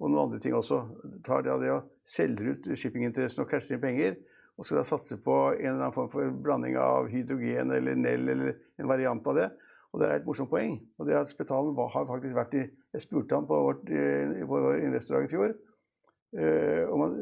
og 0.00 0.10
noen 0.10 0.26
andre 0.26 0.40
ting 0.42 0.56
også, 0.56 0.82
tar 1.24 1.46
det, 1.46 1.54
av 1.54 1.62
det 1.62 1.72
og 1.72 1.88
selger 2.08 2.52
ut 2.52 2.68
shippinginteressen 2.76 3.44
og 3.44 3.48
casher 3.48 3.76
inn 3.76 3.82
penger, 3.84 4.18
og 4.60 4.66
skal 4.66 4.82
da 4.82 4.84
satse 4.84 5.16
på 5.24 5.36
en 5.54 5.60
eller 5.60 5.86
annen 5.86 5.96
form 5.96 6.10
for 6.12 6.32
blanding 6.44 6.76
av 6.76 7.08
hydrogen 7.08 7.72
eller 7.72 7.96
Nell 7.96 8.28
eller 8.28 8.58
en 8.80 8.88
variant 8.90 9.28
av 9.32 9.38
det. 9.38 9.46
Og 9.90 10.00
det 10.00 10.06
er 10.06 10.20
et 10.20 10.26
morsomt 10.26 10.50
poeng. 10.50 10.76
Og 10.98 11.08
det 11.08 11.18
at 11.18 11.30
Spetalen 11.30 11.74
har 11.74 12.06
faktisk 12.06 12.36
vært 12.36 12.54
i 12.54 12.68
Jeg 12.94 13.02
spurte 13.02 13.34
han 13.34 13.46
på 13.46 13.58
vårt, 13.66 13.90
eh, 13.90 14.46
vår 14.46 14.84
investordag 14.86 15.26
i 15.26 15.30
fjor 15.30 15.52
eh, 16.38 16.84
om 16.90 17.04
han 17.04 17.14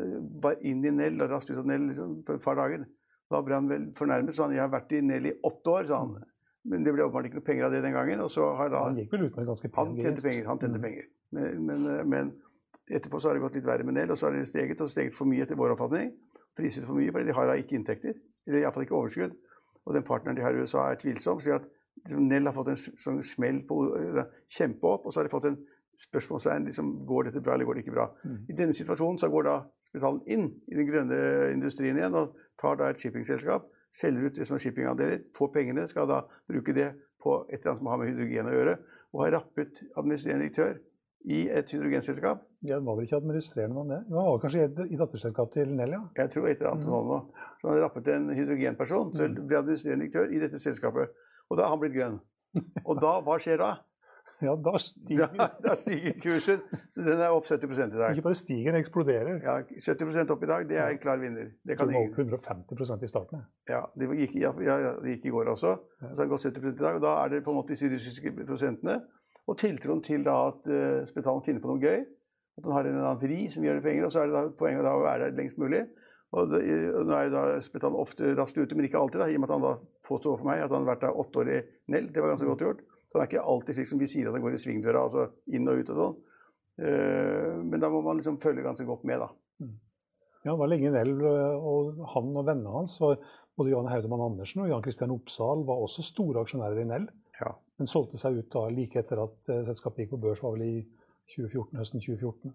var 0.43 0.59
inn 0.67 0.85
i 0.85 0.93
Nell 0.93 1.20
og 1.23 1.31
raskt 1.32 1.53
ut 1.53 1.61
av 1.61 1.69
Nell 1.69 1.88
liksom, 1.91 2.23
for 2.26 2.38
et 2.38 2.44
par 2.44 2.59
dager. 2.59 2.85
Da 3.29 3.41
ble 3.44 3.56
han 3.56 3.70
vel 3.70 3.87
fornærmet. 3.97 4.37
Så 4.37 4.47
han 4.47 4.56
jeg 4.56 4.65
har 4.65 4.73
vært 4.73 4.93
i 4.97 5.03
Nell 5.05 5.31
i 5.31 5.37
åtte 5.44 5.75
år, 5.75 5.88
sa 5.88 6.03
han. 6.05 6.19
Men 6.69 6.85
det 6.85 6.93
ble 6.93 7.05
åpenbart 7.06 7.29
ikke 7.29 7.38
noe 7.38 7.47
penger 7.47 7.69
av 7.69 7.75
det 7.75 7.82
den 7.85 7.97
gangen. 7.97 8.23
Og 8.25 8.31
så 8.32 8.50
har 8.59 8.73
da, 8.73 8.85
han 8.88 9.00
gikk 9.00 9.14
vel 9.14 9.29
ut 9.29 9.41
med 9.41 9.49
ganske 9.53 9.73
pen 9.73 9.93
Han 9.94 10.05
tjente 10.05 10.25
penger. 10.25 10.47
Han 10.50 10.62
tjente 10.62 10.81
mm. 10.81 10.87
penger. 10.87 11.11
Men, 11.37 11.67
men, 11.69 11.88
eh, 11.93 12.05
men, 12.14 12.32
etterpå 12.88 13.21
så 13.21 13.31
har 13.31 13.37
det 13.37 13.44
gått 13.44 13.59
litt 13.59 13.69
verre 13.69 13.85
med 13.85 13.99
Nell, 13.99 14.14
og 14.14 14.17
så 14.17 14.29
har 14.29 14.37
det 14.37 14.47
steget, 14.49 14.81
og 14.81 14.88
steget 14.88 15.17
for 15.17 15.29
mye 15.29 15.44
etter 15.44 15.59
vår 15.61 15.75
oppfatning. 15.76 16.14
Priset 16.56 16.87
for 16.88 16.97
mye, 16.97 17.12
fordi 17.12 17.29
de 17.29 17.37
har 17.37 17.50
da 17.50 17.56
ikke 17.61 17.76
inntekter. 17.76 18.17
Eller 18.49 18.64
iallfall 18.64 18.87
ikke 18.87 18.97
overskudd. 18.97 19.37
Og 19.85 19.97
den 19.97 20.05
partneren 20.05 20.37
de 20.37 20.44
har 20.44 20.56
i 20.56 20.64
USA, 20.64 20.88
er 20.88 21.00
tvilsom. 21.00 21.41
slik 21.44 21.61
at 21.61 21.69
Nell 22.19 22.47
har 22.47 22.56
fått 22.56 22.73
en 22.73 22.79
sånn 22.79 23.23
smell 23.27 23.62
på 23.69 23.81
kjempe 24.59 24.87
opp, 24.91 25.06
og 25.06 25.12
så 25.15 25.21
har 25.21 25.29
de 25.29 25.33
fått 25.35 25.49
en 25.50 25.59
spørsmålstegn 25.99 26.69
liksom, 26.69 26.93
går 27.09 27.29
dette 27.29 27.43
bra 27.43 27.56
eller 27.56 27.67
går 27.67 27.79
det 27.79 27.83
ikke 27.87 27.97
bra. 27.97 28.06
Mm. 28.23 28.39
I 28.47 28.59
denne 28.61 28.77
situasjonen 28.77 29.19
så 29.19 29.31
går 29.33 29.49
da 29.49 29.56
spitalen 29.89 30.21
inn 30.31 30.47
i 30.71 30.79
den 30.79 30.87
grønne 30.87 31.19
industrien 31.50 31.99
igjen 31.99 32.15
og 32.19 32.37
tar 32.61 32.79
da 32.79 32.93
et 32.93 33.03
shippingselskap 33.03 33.67
selger 33.95 34.29
ut 34.29 34.37
det 34.37 34.47
som 34.49 34.56
er 34.56 34.62
shippingandeler, 34.62 35.23
får 35.37 35.53
pengene, 35.55 35.87
skal 35.89 36.09
da 36.11 36.23
bruke 36.49 36.75
det 36.77 36.91
på 37.23 37.41
et 37.49 37.59
eller 37.59 37.73
annet 37.73 37.83
som 37.83 37.91
har 37.93 38.00
med 38.00 38.12
hydrogen 38.12 38.50
å 38.50 38.55
gjøre, 38.55 38.77
og 39.15 39.25
har 39.25 39.35
rappet 39.39 39.83
administrerende 39.97 40.47
direktør 40.47 40.77
i 41.29 41.41
et 41.50 41.71
hydrogenselskap. 41.75 42.45
Ja, 42.62 42.79
det 42.79 42.87
var 42.87 42.99
vel 42.99 43.09
ikke 43.09 43.19
administrerende 43.19 43.77
noen 43.77 43.93
det? 43.93 44.00
Det 44.09 44.17
var 44.19 44.43
kanskje 44.43 44.67
i, 44.69 44.99
datterselskap 45.00 45.55
til 45.55 45.73
Nell, 45.75 45.95
ja? 45.97 46.03
Jeg 46.21 46.33
tror 46.35 46.47
et 46.49 46.61
eller 46.61 46.75
annet 46.75 46.85
mm. 46.85 46.93
sånn 46.93 47.09
nå. 47.11 47.47
Så 47.61 47.71
han 47.71 47.81
rappet 47.83 48.12
en 48.15 48.29
hydrogenperson, 48.35 49.15
så 49.17 49.27
mm. 49.27 49.41
ble 49.41 49.61
administrerende 49.62 50.06
direktør 50.06 50.35
i 50.35 50.43
dette 50.45 50.62
selskapet. 50.62 51.25
Og 51.49 51.59
da 51.59 51.67
har 51.67 51.75
han 51.75 51.83
blitt 51.83 51.97
grønn. 51.97 52.19
Og 52.85 52.99
da, 53.00 53.19
hva 53.25 53.39
skjer 53.43 53.61
da? 53.62 53.75
Ja, 54.45 54.53
da 54.55 54.79
stiger, 54.79 55.31
da, 55.35 55.47
da 55.65 55.75
stiger 55.75 56.12
kursen. 56.23 56.61
Så 56.95 57.03
den 57.03 57.19
er 57.19 57.33
opp 57.35 57.47
70 57.49 57.73
i 57.81 57.87
dag. 57.97 58.12
Ikke 58.12 58.27
bare 58.29 58.39
stiger, 58.39 58.75
den 58.75 58.85
eksploderer. 58.85 59.41
Ja, 59.43 59.56
70 59.65 60.31
opp 60.35 60.45
i 60.45 60.50
dag, 60.50 60.67
det 60.69 60.78
er 60.78 60.93
en 60.95 61.00
klar 61.02 61.19
vinner. 61.19 61.49
Det 61.67 61.78
kan 61.78 61.90
var 61.90 62.05
opp 62.05 62.21
150% 62.23 63.02
i 63.02 63.11
starten. 63.11 63.43
Ja, 63.71 63.81
det 63.99 64.11
gikk, 64.21 64.37
ja, 64.38 64.52
det 64.52 65.17
gikk 65.17 65.31
i 65.31 65.35
går 65.35 65.50
også. 65.55 65.73
Og 65.81 66.05
så 66.05 66.12
har 66.12 66.28
det 66.28 66.31
gått 66.35 66.47
70 66.47 66.69
i 66.71 66.76
dag. 66.78 67.00
og 67.00 67.02
Da 67.02 67.17
er 67.25 67.35
det 67.35 67.43
på 67.47 67.55
en 67.55 67.59
måte 67.59 67.75
de 67.75 67.81
syriske 67.81 68.35
prosentene. 68.45 69.00
Og 69.49 69.59
tiltroen 69.59 70.05
til 70.05 70.23
da 70.26 70.37
at 70.52 70.71
uh, 70.71 71.09
Spetalen 71.09 71.43
finner 71.47 71.64
på 71.64 71.73
noe 71.73 71.83
gøy. 71.83 72.05
At 72.59 72.67
han 72.67 72.75
har 72.76 72.87
en 72.87 72.95
eller 72.95 73.09
annen 73.09 73.23
vri 73.23 73.40
som 73.50 73.64
gjør 73.64 73.81
det 73.81 73.87
penger. 73.88 74.07
Og 74.07 74.14
så 74.14 74.23
er 74.23 74.31
det 74.31 74.37
da 74.37 74.45
poenget 74.61 74.87
da 74.87 74.95
å 74.95 75.02
være 75.02 75.31
der 75.33 75.40
lengst 75.40 75.59
mulig. 75.59 75.87
Og, 76.37 76.50
det, 76.52 76.61
Nå 77.08 77.14
er 77.16 77.28
jo 77.28 77.32
da 77.32 77.42
Spetalen 77.64 77.97
ofte 77.97 78.35
raskt 78.37 78.58
ute, 78.61 78.76
men 78.76 78.88
ikke 78.88 79.00
alltid. 79.00 79.23
da, 79.23 79.28
I 79.30 79.38
og 79.38 79.42
med 79.42 79.49
at 79.49 79.56
han 79.56 79.64
da 79.64 79.75
påstår 80.04 80.35
overfor 80.35 80.50
meg 80.50 80.62
at 80.64 80.73
han 80.75 80.85
har 80.85 80.90
vært 80.90 81.04
der 81.06 81.20
åtte 81.25 81.42
år 81.42 81.50
i 81.54 81.58
Nell. 81.94 82.11
Det 82.12 82.23
var 82.23 82.35
ganske 82.35 82.49
godt 82.50 82.64
gjort. 82.66 82.82
Så 83.08 83.16
han 83.16 83.25
er 83.25 83.30
ikke 83.30 83.44
alltid 83.52 83.78
slik 83.78 83.88
som 83.88 84.00
vi 84.02 84.08
sier 84.12 84.28
at 84.28 84.37
han 84.37 84.44
går 84.44 84.56
i 84.56 84.61
svingdøra, 84.61 85.04
altså 85.08 85.28
inn 85.56 85.70
og 85.70 85.80
ut 85.80 85.92
og 85.94 86.00
sånn. 86.02 86.16
Uh, 86.78 87.54
men 87.64 87.80
da 87.82 87.88
må 87.90 88.02
man 88.04 88.20
liksom 88.20 88.37
følge 88.42 88.66
ganske 88.66 88.85
godt 88.87 89.06
med, 89.08 89.25
da. 89.25 89.30
Mm. 89.64 89.78
Ja, 90.44 90.52
han 90.52 90.61
var 90.61 90.70
lenge 90.70 90.90
i 90.90 90.92
Nell, 90.94 91.14
og 91.25 92.04
han 92.12 92.28
og 92.37 92.44
vennene 92.47 92.75
hans, 92.76 92.99
var, 93.02 93.16
både 93.58 93.73
Jan 93.73 93.88
Haudemann 93.90 94.23
Andersen 94.28 94.62
og 94.62 94.68
Jan 94.70 94.85
Kristian 94.85 95.14
Oppsal, 95.16 95.64
var 95.66 95.80
også 95.82 96.04
store 96.06 96.44
aksjonærer 96.44 96.85
i 96.85 96.87
Nell. 96.92 97.08
Ja. 97.40 97.50
Men 97.80 97.90
solgte 97.90 98.20
seg 98.20 98.37
ut 98.38 98.52
da 98.52 98.68
like 98.70 99.00
etter 99.00 99.25
at 99.25 99.50
uh, 99.50 99.64
selskapet 99.66 100.04
gikk 100.04 100.14
på 100.14 100.23
børs, 100.28 100.44
var 100.44 100.54
vel 100.58 100.68
i 100.68 100.76
2014, 101.32 101.80
høsten 101.80 102.04
2014. 102.04 102.54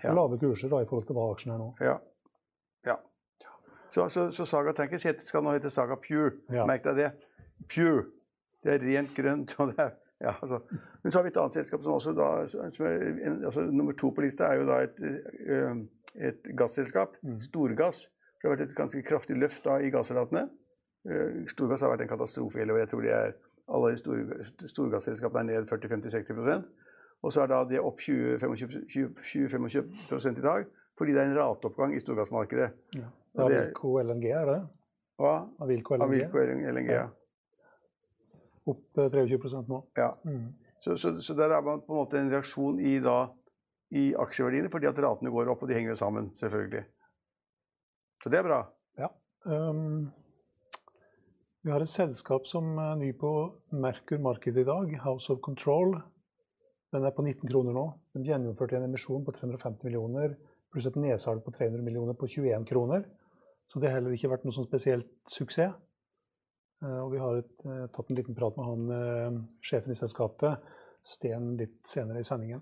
Ja. 0.00 0.16
Lave 0.16 0.40
kurser 0.40 0.72
da 0.72 0.80
i 0.80 0.88
forhold 0.88 1.06
til 1.08 1.20
hva 1.20 1.28
aksjen 1.34 1.52
er 1.52 1.60
nå. 1.60 1.70
Ja. 1.84 1.98
ja. 2.88 2.96
Så, 3.90 4.08
så, 4.08 4.30
så 4.30 4.46
Saga 4.46 4.72
Tankers 4.72 5.06
skal 5.26 5.42
nå 5.42 5.56
hete 5.56 5.70
Saga 5.70 5.96
Pure. 5.98 6.36
Ja. 6.52 6.66
Merk 6.68 6.84
deg 6.86 7.00
det. 7.00 7.10
Pure. 7.68 8.04
Det 8.64 8.76
er 8.76 8.84
rent 8.84 9.16
grønt. 9.16 9.56
og 9.58 9.72
det 9.72 9.86
er 9.86 9.90
ja, 10.20 10.34
altså. 10.42 10.60
Men 11.02 11.12
så 11.12 11.18
har 11.18 11.22
vi 11.22 11.28
et 11.28 11.36
annet 11.40 11.54
selskap 11.54 11.82
som 11.82 11.92
også 11.92 12.12
da, 12.12 12.46
som 12.46 12.86
er, 12.86 13.44
altså, 13.44 13.60
Nummer 13.60 13.92
to 13.96 14.10
på 14.12 14.20
lista 14.20 14.44
er 14.44 14.60
jo 14.60 14.66
da 14.68 14.80
et, 14.84 15.00
øh, 15.46 15.76
et 16.28 16.56
gasselskap. 16.58 17.08
Mm. 17.22 17.40
Storgass. 17.40 18.10
Det 18.40 18.48
har 18.48 18.56
vært 18.56 18.68
et 18.68 18.76
ganske 18.76 19.02
kraftig 19.02 19.36
løft 19.36 19.64
da 19.64 19.78
i 19.80 19.90
gassalatene. 19.90 20.48
Uh, 21.08 21.48
Storgass 21.48 21.80
har 21.80 21.88
vært 21.94 22.02
en 22.04 22.10
katastrofe 22.10 22.60
hele 22.60 22.76
Jeg 22.76 22.88
tror 22.90 23.00
de 23.00 23.08
er, 23.08 23.32
alle 23.72 23.96
store, 23.96 24.44
storgasselskapene 24.68 25.54
er 25.54 25.62
ned 25.62 25.68
40-50-60% 25.70 26.66
Og 27.22 27.32
så 27.32 27.40
er 27.40 27.48
da 27.48 27.64
det 27.64 27.80
opp 27.80 28.02
20-25 28.04 30.36
i 30.36 30.44
dag, 30.44 30.68
fordi 30.98 31.14
det 31.16 31.22
er 31.22 31.26
en 31.30 31.38
rateoppgang 31.38 31.96
i 31.96 32.00
storgassmarkedet. 32.00 32.70
Ja. 32.96 33.08
Avilco 33.38 33.98
LNG, 34.02 34.26
er 34.34 34.46
det? 34.48 34.60
Hva? 35.20 35.34
Avilco 35.62 35.96
LNG. 35.96 36.06
Avilco 36.06 36.42
LNG 36.42 36.90
ja. 36.90 37.06
Opp 38.70 38.82
23 38.96 39.36
eh, 39.36 39.68
nå. 39.68 39.80
Ja. 39.98 40.10
Mm. 40.24 40.48
Så, 40.80 40.96
så, 40.96 41.14
så, 41.20 41.34
der 41.36 41.52
er 41.56 41.62
man 41.62 41.82
på 41.84 41.92
en 41.92 42.00
måte 42.00 42.18
en 42.18 42.30
reaksjon 42.32 42.80
i 42.80 42.98
da 43.04 43.18
i 43.96 44.10
aksjeverdiene 44.18 44.70
fordi 44.72 44.88
at 44.88 44.98
ratene 45.02 45.32
går 45.34 45.50
opp, 45.52 45.64
og 45.64 45.70
de 45.70 45.76
henger 45.76 45.92
jo 45.94 46.00
sammen, 46.00 46.30
selvfølgelig. 46.40 46.84
Så 48.22 48.32
det 48.32 48.38
er 48.40 48.46
bra. 48.46 48.60
Ja. 49.00 49.10
Um, 49.50 50.10
vi 51.64 51.72
har 51.74 51.82
et 51.84 51.90
selskap 51.90 52.46
som 52.48 52.78
er 52.80 52.94
ny 53.00 53.10
på 53.18 53.32
Merkur-markedet 53.76 54.62
i 54.62 54.68
dag, 54.68 54.94
House 55.04 55.32
of 55.32 55.42
Control. 55.44 55.98
Den 56.94 57.04
er 57.06 57.14
på 57.16 57.24
19 57.26 57.50
kroner 57.50 57.76
nå. 57.76 57.84
De 58.16 58.24
gjennomførte 58.30 58.78
en 58.78 58.86
emisjon 58.88 59.26
på 59.26 59.34
350 59.36 59.84
millioner 59.86 60.38
pluss 60.70 60.86
et 60.86 60.98
nedsalg 60.98 61.42
på 61.44 61.52
300 61.54 61.82
millioner 61.84 62.16
på 62.18 62.28
21 62.30 62.66
kroner. 62.70 63.04
Så 63.70 63.78
det 63.78 63.90
har 63.90 64.00
heller 64.00 64.16
ikke 64.16 64.32
vært 64.32 64.46
noe 64.46 64.54
sånn 64.54 64.66
spesielt 64.66 65.10
suksess. 65.30 65.76
Uh, 66.80 67.02
og 67.04 67.10
vi 67.12 67.18
har 67.20 67.42
et, 67.42 67.50
uh, 67.68 67.84
tatt 67.92 68.08
en 68.08 68.16
liten 68.16 68.36
prat 68.36 68.56
med 68.56 68.64
han 68.66 68.92
uh, 68.92 69.42
sjefen 69.64 69.92
i 69.92 69.98
selskapet, 69.98 70.64
Sten, 71.04 71.52
litt 71.60 71.78
senere 71.88 72.20
i 72.20 72.26
sendingen. 72.26 72.60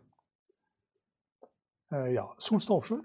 ja, 1.91 2.23
Solstad 2.39 2.77
Offshore. 2.77 3.03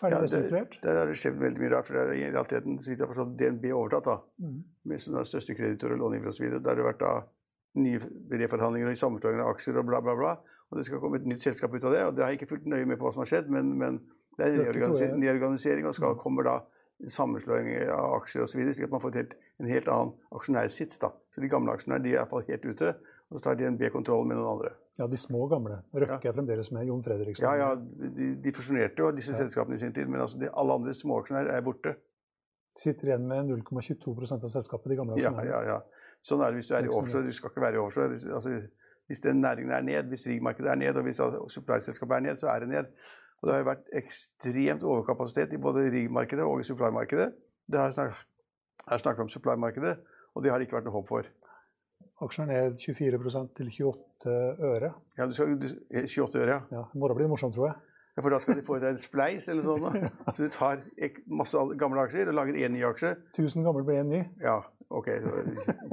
Ferdig 0.00 0.16
Ja, 0.16 0.22
restrukturert. 0.24 0.78
Der 0.82 0.96
har 0.96 1.06
det 1.06 1.18
skjedd 1.20 1.36
veldig 1.38 1.60
mye 1.60 1.70
rart. 1.70 1.86
for 1.86 1.94
det 1.94 2.02
er 2.02 2.12
i 2.16 2.30
realiteten, 2.32 2.78
så 2.80 2.90
vidt 2.90 2.98
jeg 2.98 3.04
har 3.04 3.12
forstått, 3.12 3.36
DNB 3.38 3.66
overtatt, 3.76 4.08
da, 4.08 4.16
mm. 4.42 4.56
med 4.90 5.02
som 5.04 5.14
den 5.14 5.28
største 5.28 5.54
kreditor 5.54 5.94
og 5.94 6.00
långiver 6.02 6.32
osv. 6.32 6.48
Der 6.50 6.66
har 6.66 6.80
det 6.80 6.88
vært 6.88 7.04
da 7.04 7.12
nye 7.78 8.00
reforhandlinger 8.42 8.90
og 8.90 8.98
sammenslåinger 9.04 9.44
av 9.44 9.52
aksjer 9.54 9.78
og 9.78 9.86
bla, 9.86 10.00
bla, 10.02 10.16
bla. 10.18 10.32
Og 10.70 10.78
det 10.80 10.86
skal 10.88 11.02
komme 11.02 11.20
et 11.20 11.28
nytt 11.30 11.44
selskap 11.44 11.74
ut 11.74 11.84
av 11.84 11.94
det. 11.94 12.02
og 12.06 12.16
Det 12.16 12.24
har 12.24 12.32
jeg 12.32 12.40
ikke 12.40 12.54
fulgt 12.56 12.66
nøye 12.70 12.88
med 12.88 12.98
på 12.98 13.06
hva 13.06 13.14
som 13.14 13.22
har 13.22 13.30
skjedd, 13.30 13.50
men, 13.54 13.70
men 13.78 14.00
det 14.38 14.46
er 14.46 14.56
en 14.56 14.64
reorganisering, 14.64 15.22
reorganisering 15.28 15.86
og 15.86 15.94
skal, 15.94 16.18
kommer 16.18 16.46
da 16.46 16.56
sammenslåing 17.08 17.70
av 17.94 18.18
aksjer 18.18 18.44
osv., 18.44 18.60
slik 18.72 18.86
at 18.86 18.92
man 18.92 19.02
får 19.02 19.16
helt, 19.16 19.36
en 19.60 19.70
helt 19.70 19.88
annen 19.88 20.12
aksjonærsits. 20.36 21.00
da. 21.00 21.12
Så 21.32 21.40
de 21.40 21.48
gamle 21.48 21.72
aksjonærene 21.72 22.04
de 22.04 22.12
er 22.12 22.18
iallfall 22.18 22.44
helt 22.48 22.66
ute, 22.66 22.94
og 23.30 23.38
så 23.38 23.44
tar 23.44 23.58
DNB 23.60 23.86
kontroll 23.94 24.26
med 24.26 24.40
noen 24.40 24.56
andre. 24.56 24.74
Ja, 24.98 25.06
de 25.06 25.16
små 25.20 25.46
gamle. 25.48 25.80
Røkke 25.94 26.28
er 26.28 26.34
fremdeles 26.36 26.72
med. 26.74 26.88
Jon 26.90 27.02
Fredriksen. 27.02 27.46
Ja, 27.46 27.70
ja, 27.70 28.10
de, 28.18 28.34
de 28.42 28.52
fusjonerte 28.52 29.00
jo 29.00 29.12
disse 29.16 29.36
selskapene 29.38 29.78
i 29.78 29.82
sin 29.84 29.94
tid, 29.96 30.10
men 30.10 30.20
altså 30.20 30.40
de, 30.40 30.50
alle 30.50 30.76
andre 30.80 30.94
småaksjonærer 30.98 31.54
er 31.54 31.64
borte. 31.64 31.94
Sitter 32.78 33.12
igjen 33.12 33.24
med 33.30 33.48
0,22% 33.50 34.44
av 34.44 34.52
selskapet, 34.52 34.92
de 34.92 35.00
gamle 35.00 35.16
aksjonærene. 35.16 35.48
ja, 35.48 35.62
ja. 35.64 35.78
ja. 35.78 36.00
Sånn 36.20 36.42
er 36.44 36.52
det 36.52 36.60
hvis 36.60 36.68
du 36.68 36.74
er 36.76 36.84
i 36.84 36.92
offshore. 36.92 37.24
Du 37.24 37.32
skal 37.32 37.52
ikke 37.52 37.62
være 37.64 37.78
i 37.78 37.80
offshore. 37.80 38.18
Altså, 38.36 38.58
hvis 39.10 39.22
den 39.24 39.40
næringen 39.40 39.72
er 39.72 39.86
ned, 39.86 40.10
hvis 40.12 40.26
rigmarkedet 40.28 40.70
er 40.70 40.78
ned, 40.82 40.98
og 41.00 41.06
hvis 41.06 41.22
supply-selskapet 41.54 42.18
er 42.18 42.26
ned, 42.28 42.36
så 42.42 42.50
er 42.52 42.60
det 42.62 42.68
ned. 42.70 42.90
Og 43.40 43.48
det 43.48 43.54
har 43.54 43.62
jo 43.62 43.70
vært 43.70 43.92
ekstremt 43.96 44.82
overkapasitet 44.84 45.54
i 45.56 45.60
både 45.60 45.86
riggmarkedet 45.92 46.44
og 46.44 46.60
i 46.60 46.66
supply-markedet. 46.68 47.30
Det 47.70 47.80
har 47.80 47.94
snak 47.96 48.18
jeg 48.80 48.96
har 48.96 49.02
snakket 49.02 49.22
om 49.22 49.28
supply-markedet, 49.28 49.92
og 50.34 50.42
det 50.42 50.50
har 50.50 50.58
det 50.58 50.66
ikke 50.66 50.78
vært 50.78 50.88
noe 50.88 50.96
håp 50.96 51.10
for. 51.10 51.26
Aksjer 52.24 52.48
er 52.48 52.70
ned 52.70 52.80
24% 52.80 53.52
til 53.56 53.68
28 53.70 54.32
øre. 54.66 54.90
Ja, 55.18 55.26
du 55.28 55.36
skal, 55.36 55.54
du, 55.60 55.68
28 55.92 56.40
øre, 56.42 56.56
ja. 56.56 56.60
Ja, 56.74 56.82
I 56.88 57.00
morgen 57.00 57.16
blir 57.16 57.28
det 57.28 57.32
morsomt, 57.32 57.54
tror 57.56 57.70
jeg. 57.70 57.76
ja. 58.16 58.24
For 58.24 58.34
da 58.34 58.40
skal 58.42 58.58
de 58.58 58.64
få 58.66 58.80
deg 58.82 58.96
en 58.96 59.00
spleis 59.00 59.46
eller 59.48 59.64
sånn. 59.64 59.86
Da. 59.86 60.10
Så 60.34 60.48
du 60.48 60.52
tar 60.52 60.82
masse 61.30 61.62
gamle 61.80 62.02
aksjer 62.04 62.32
og 62.32 62.36
lager 62.36 62.58
én 62.58 62.74
ny 62.76 62.82
aksje. 62.88 63.14
1000 63.36 63.64
gamle 63.68 63.84
blir 63.86 64.02
en 64.02 64.10
ny. 64.12 64.20
Ja, 64.42 64.58
ok. 64.90 65.08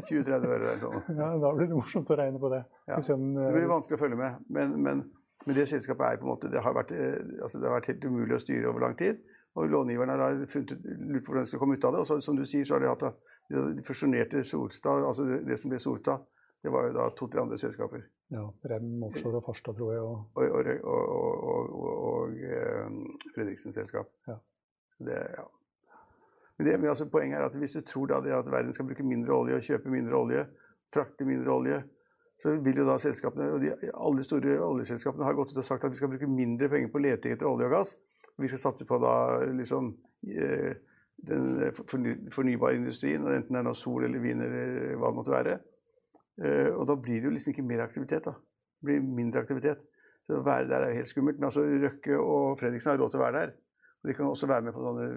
20-30 0.09 0.33
øre 0.33 0.57
eller 0.57 0.81
sånn. 0.81 0.97
Ja, 1.13 1.29
Da 1.43 1.53
blir 1.55 1.69
det 1.69 1.77
morsomt 1.77 2.11
å 2.11 2.19
regne 2.19 2.41
på 2.41 2.51
det. 2.51 2.63
Ja. 2.89 2.99
Det 2.99 3.17
blir 3.21 3.63
eh, 3.63 3.71
vanskelig 3.71 3.99
å 3.99 4.01
følge 4.01 4.19
med. 4.19 4.41
Men, 4.57 4.75
men, 4.83 5.05
men 5.45 5.55
det 5.55 5.67
selskapet 5.69 6.05
er 6.05 6.19
på 6.21 6.27
en 6.27 6.33
måte, 6.33 6.51
det 6.51 6.61
har, 6.63 6.73
vært, 6.75 6.91
eh, 6.91 7.19
altså 7.43 7.59
det 7.59 7.69
har 7.69 7.77
vært 7.77 7.91
helt 7.93 8.05
umulig 8.09 8.35
å 8.35 8.41
styre 8.41 8.69
over 8.71 8.83
lang 8.87 8.97
tid. 8.99 9.19
Og 9.57 9.69
långiverne 9.71 10.17
har 10.21 10.41
funnet 10.51 10.73
lurt 10.85 11.25
på 11.25 11.31
hvordan 11.31 11.45
de 11.45 11.51
skal 11.51 11.61
komme 11.61 11.77
ut 11.77 11.85
av 11.87 11.95
det. 11.95 12.01
Og 12.03 12.09
så, 12.09 12.19
som 12.21 12.37
du 12.37 12.43
sier, 12.45 12.65
så 12.67 12.75
har 12.75 12.83
de 12.83 12.89
hatt 12.91 13.05
de 13.77 13.85
fusjonerte 13.87 14.43
Solstad, 14.45 15.05
altså 15.07 15.25
det, 15.25 15.39
det 15.47 15.57
som 15.61 15.71
ble 15.71 15.79
Solstad, 15.81 16.25
det 16.63 16.73
var 16.73 16.87
jo 16.87 16.95
da 16.97 17.07
to-tre 17.15 17.41
andre 17.41 17.57
selskaper. 17.61 18.03
ja, 18.33 18.43
Rem 18.69 19.03
Offshore 19.07 19.39
og 19.39 19.45
Farstad, 19.45 19.77
tror 19.77 19.93
jeg. 19.93 20.01
Og, 20.03 20.25
Og, 20.83 21.43
og, 21.47 21.75
og, 22.09 22.33
eh, 22.43 22.89
Fredriksen 23.35 23.73
selskap. 23.73 24.09
Ja. 24.27 24.35
Det, 24.99 25.19
ja. 25.37 25.45
Men, 26.57 26.67
det, 26.67 26.79
men 26.79 26.89
altså, 26.89 27.05
poenget 27.09 27.39
er 27.39 27.45
at 27.45 27.55
hvis 27.55 27.77
du 27.77 27.81
tror 27.85 28.09
da 28.11 28.19
det 28.25 28.33
at 28.35 28.49
verden 28.51 28.73
skal 28.73 28.89
bruke 28.89 29.05
mindre 29.05 29.37
olje 29.37 29.59
og 29.59 29.69
kjøpe 29.69 29.93
mindre 29.93 30.17
olje, 30.17 30.47
frakte 30.93 31.25
mindre 31.29 31.53
olje, 31.53 31.81
så 32.41 32.53
vil 32.61 32.81
jo 32.81 32.85
da 32.85 32.97
selskapene, 33.01 33.47
og 33.55 33.63
de, 33.63 33.71
alle 33.93 34.21
de 34.21 34.25
store 34.27 34.57
oljeselskapene 34.61 35.25
har 35.25 35.37
gått 35.37 35.55
ut 35.55 35.61
og 35.61 35.65
sagt 35.65 35.87
at 35.87 35.93
vi 35.93 35.97
skal 35.97 36.11
bruke 36.11 36.29
mindre 36.29 36.69
penger 36.69 36.91
på 36.93 37.01
leting 37.01 37.33
etter 37.33 37.49
olje 37.49 37.65
og 37.65 37.73
gass. 37.73 37.95
Vi 38.37 38.49
skal 38.51 38.61
satse 38.61 38.85
på 38.85 38.99
da 39.01 39.13
liksom 39.57 39.89
eh, 40.29 40.75
den 41.25 41.73
fornybare 42.29 42.77
industrien, 42.77 43.25
enten 43.25 43.55
det 43.55 43.61
er 43.63 43.65
noe 43.65 43.77
sol 43.77 44.05
eller 44.05 44.21
vind 44.21 44.45
eller 44.45 44.93
hva 44.99 45.09
det 45.09 45.17
måtte 45.17 45.33
være. 45.33 45.55
Eh, 46.37 46.69
og 46.75 46.85
da 46.89 46.97
blir 47.01 47.21
det 47.21 47.31
jo 47.31 47.33
liksom 47.33 47.55
ikke 47.55 47.65
mer 47.65 47.81
aktivitet. 47.87 48.29
da. 48.29 48.35
Det 48.77 48.89
blir 48.91 49.01
mindre 49.01 49.41
aktivitet. 49.41 49.81
Så 50.27 50.37
å 50.37 50.45
være 50.45 50.67
der 50.69 50.83
er 50.83 50.93
jo 50.93 50.99
helt 51.01 51.09
skummelt. 51.09 51.39
Men 51.39 51.49
altså 51.49 51.63
Røkke 51.65 52.19
og 52.21 52.59
Fredriksen 52.59 52.93
har 52.93 53.01
råd 53.01 53.15
til 53.15 53.21
å 53.21 53.25
være 53.25 53.41
der. 53.41 53.55
Og 54.03 54.11
de 54.11 54.15
kan 54.17 54.29
også 54.29 54.49
være 54.51 54.67
med 54.67 54.75
på 54.75 54.83
sånne 54.85 55.07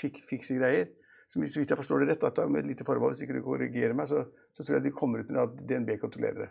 fik 0.00 0.22
fikse 0.30 0.56
greier. 0.56 0.88
Så 1.30 1.42
vidt 1.42 1.70
jeg 1.70 1.78
forstår 1.78 2.02
det 2.02 2.14
rett, 2.14 2.24
at 2.26 2.40
med 2.50 2.64
et 2.64 2.72
lite 2.72 2.86
forbehold, 2.86 3.14
hvis 3.14 3.26
ikke 3.26 3.36
du 3.36 3.44
korrigerer 3.44 3.92
meg, 3.94 4.08
så, 4.10 4.24
så 4.56 4.64
tror 4.64 4.78
jeg 4.78 4.88
de 4.88 4.96
kommer 4.96 5.22
ut 5.22 5.28
med 5.30 5.42
at 5.44 5.60
DNB 5.68 5.92
kontrollerer 6.02 6.46
det. 6.46 6.48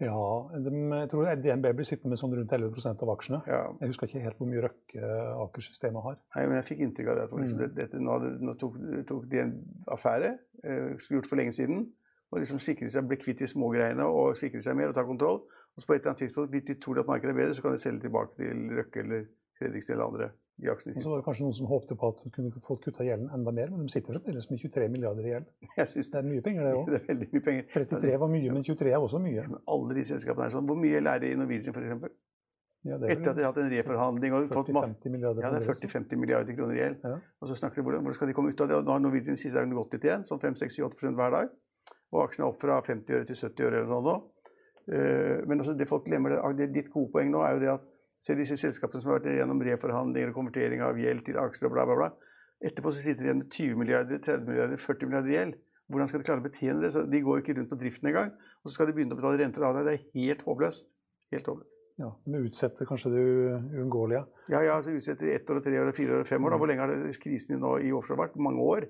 Ja, 0.00 0.48
de, 0.58 0.70
jeg 1.00 1.08
tror 1.12 1.28
DNB 1.42 1.66
blir 1.76 1.86
sittende 1.86 2.10
med 2.14 2.18
sånn 2.18 2.34
rundt 2.34 2.50
11% 2.52 3.02
av 3.02 3.12
aksjene. 3.14 3.42
Ja. 3.46 3.60
Jeg 3.80 3.88
husker 3.92 4.06
ikke 4.10 4.22
helt 4.24 4.38
hvor 4.38 4.48
mye 4.50 4.62
Røkke 4.66 5.10
Aker-systemet 5.46 6.02
har. 6.02 6.16
Nei, 6.36 6.46
men 6.46 6.56
jeg 6.58 6.66
fikk 6.70 6.80
inntrykk 6.86 7.08
av 7.12 7.16
det. 7.16 7.22
at 7.24 7.30
liksom, 7.38 7.58
Mm. 7.60 7.74
dette, 7.74 8.00
nå, 8.00 8.18
nå 8.40 8.54
tok, 8.58 8.74
tok 9.06 9.28
de 9.30 9.38
en 9.38 9.52
affære, 9.88 10.38
eh, 10.64 10.96
gjort 11.10 11.26
for 11.30 11.36
lenge 11.36 11.52
siden, 11.52 11.86
og 12.32 12.40
liksom 12.40 12.58
sikret 12.58 12.90
seg, 12.92 13.06
ble 13.06 13.16
kvitt 13.16 13.38
de 13.38 13.46
små 13.46 13.70
greiene 13.72 14.02
og 14.02 14.34
sikret 14.36 14.64
seg 14.64 14.76
mer 14.76 14.88
og 14.88 14.94
ta 14.94 15.04
kontroll. 15.04 15.42
Og 15.76 15.82
så 15.82 15.86
på 15.86 15.94
et 15.94 16.00
eller 16.02 16.10
annet 16.14 16.22
tidspunkt, 16.26 16.50
hvis 16.50 16.64
de 16.66 16.74
tror 16.74 16.98
at 17.00 17.06
markedet 17.06 17.30
er 17.30 17.38
bedre, 17.40 17.54
så 17.54 17.62
kan 17.62 17.72
de 17.72 17.78
selge 17.78 18.00
tilbake 18.00 18.36
til 18.36 18.70
Røkke 18.78 19.00
eller 19.02 19.24
Fredriksen 19.58 19.94
eller 19.96 20.10
andre. 20.10 20.32
i 20.62 20.68
aksjene. 20.70 20.94
Og 20.94 21.02
så 21.02 21.10
var 21.10 21.18
det 21.18 21.24
kanskje 21.26 21.44
noen 21.48 21.56
som 21.58 21.66
håpte 21.66 21.96
på 21.98 22.08
at 22.12 22.20
de 22.22 22.30
kunne 22.30 22.60
fått 22.62 22.84
kutta 22.84 23.02
gjelden 23.02 23.30
enda 23.34 23.50
mer, 23.50 23.72
men 23.74 23.88
de 23.88 23.90
sitter 23.90 24.14
fremdeles 24.14 24.46
med 24.50 24.60
23 24.62 24.84
milliarder 24.92 25.26
i 25.26 25.32
gjeld. 25.32 25.48
Jeg 25.80 25.90
synes 25.90 26.10
Det 26.12 26.20
er 26.20 26.28
mye 26.28 26.44
penger, 26.46 26.68
det 26.68 26.74
òg. 26.78 26.90
det 26.92 27.00
er 27.00 27.08
veldig 27.08 27.28
mye 27.32 27.44
penger. 27.48 27.64
33 27.72 28.20
var 28.22 28.30
mye, 28.36 28.52
men 28.54 28.66
23 28.68 28.92
er 28.92 29.08
også 29.08 29.22
mye. 29.24 29.46
Men 29.50 29.64
alle 29.74 29.96
de 29.98 30.04
selskapene 30.12 30.46
er 30.46 30.54
sånn. 30.54 30.68
Hvor 30.70 30.78
mye 30.78 31.02
lærer 31.02 31.26
i 31.32 31.40
Norwegian 31.40 31.74
f.eks.? 31.74 32.14
Ja, 32.84 32.98
det 33.00 33.08
er 33.08 33.14
Etter 33.16 33.30
at 33.32 33.38
de 33.38 33.44
har 33.46 33.50
hatt 33.54 33.58
en 33.62 33.70
reforhandling 33.72 34.34
og 34.36 34.50
fått 34.52 34.68
40-50 34.68 35.12
milliarder. 35.14 35.40
Ja, 35.46 35.50
det 35.54 35.62
er 35.62 35.68
40-50 35.70 36.20
milliarder 36.20 36.56
kroner 36.58 36.76
i 36.76 36.82
gjeld. 36.82 36.98
Ja. 37.00 37.14
Og 37.40 37.48
så 37.48 37.56
snakker 37.56 37.80
de 37.80 37.84
hvordan, 37.86 38.02
hvordan 38.04 38.18
skal 38.18 38.28
de 38.28 38.34
komme 38.36 38.52
ut 38.52 38.60
av 38.60 38.68
det. 38.68 38.76
Og 38.76 38.84
nå 38.84 38.92
har 38.92 39.00
Norwegian 39.00 39.40
siste 39.40 39.56
dagen 39.56 39.72
gått 39.74 39.96
litt 39.96 40.04
igjen, 40.04 40.26
sånn 40.28 40.42
5-6-8 40.42 41.14
hver 41.16 41.32
dag. 41.32 41.54
Og 42.12 42.20
aksjene 42.26 42.44
er 42.44 42.52
opp 42.52 42.60
fra 42.60 42.76
50 42.84 43.16
øre 43.16 43.28
til 43.30 43.40
70 43.40 43.68
øre 43.70 43.80
eller 43.80 43.90
sånn 43.90 44.04
nå. 44.06 44.16
Eh, 44.84 45.38
men 45.48 45.64
altså, 45.64 45.74
det 45.80 45.88
folk 45.88 46.04
glemmer, 46.04 46.36
det, 46.36 46.52
det, 46.60 46.68
ditt 46.76 46.92
gode 46.92 47.08
poeng 47.14 47.32
nå 47.32 47.40
er 47.46 47.56
jo 47.56 47.62
det 47.64 47.72
at 47.72 47.88
se 48.24 48.36
disse 48.38 48.56
selskapene 48.60 49.02
som 49.02 49.12
har 49.12 49.20
vært 49.20 49.36
gjennom 49.36 49.60
reforhandlinger 49.66 50.32
og 50.32 50.38
konvertering 50.38 50.84
av 50.84 51.00
gjeld 51.00 51.26
til 51.26 51.36
aksjer 51.42 51.68
og 51.68 51.74
bla, 51.76 51.84
bla, 51.90 51.98
bla. 52.00 52.08
Etterpå 52.64 52.94
så 52.94 53.02
sitter 53.02 53.20
de 53.20 53.28
igjen 53.28 53.42
med 53.42 53.50
20 53.52 53.80
milliarder, 53.82 54.20
30 54.24 54.48
milliarder, 54.48 54.80
40 54.80 55.10
milliarder 55.10 55.34
gjeld. 55.34 55.60
Hvordan 55.92 56.08
skal 56.08 56.22
de 56.22 56.26
klare 56.30 56.40
å 56.40 56.46
betjene 56.46 56.80
det? 56.80 56.90
Så 56.94 57.04
de 57.04 57.20
går 57.20 57.36
jo 57.36 57.44
ikke 57.44 57.56
rundt 57.58 57.72
på 57.74 57.78
driften 57.82 58.08
engang. 58.08 58.32
Og 58.62 58.70
så 58.70 58.78
skal 58.78 58.88
de 58.88 58.96
begynne 58.96 59.12
å 59.12 59.20
betale 59.20 59.40
renter 59.42 59.66
av 59.68 59.76
det. 59.76 59.84
Det 59.84 59.94
er 59.98 60.06
helt 60.22 60.44
håpløst. 60.46 60.88
Helt 61.34 61.50
håpløst. 61.50 61.70
Ja, 62.00 62.08
De 62.24 62.40
utsetter 62.48 62.88
kanskje 62.88 63.12
det 63.12 63.20
uunngåelige. 63.76 64.24
Ja, 64.50 64.64
ja, 64.64 64.78
så 64.82 64.96
utsetter 64.96 65.28
de 65.28 65.34
ett 65.36 65.50
år, 65.52 65.60
tre 65.62 65.76
år, 65.78 65.92
fire 65.94 66.16
år 66.16 66.24
fem 66.26 66.48
år. 66.48 66.54
Da. 66.54 66.58
Hvor 66.62 66.70
lenge 66.72 66.82
har 66.82 66.94
det 66.94 67.12
krisen 67.22 67.60
nå 67.62 67.76
i 67.84 67.92
offshore 67.94 68.24
vært? 68.24 68.40
Mange 68.40 68.64
år. 68.64 68.88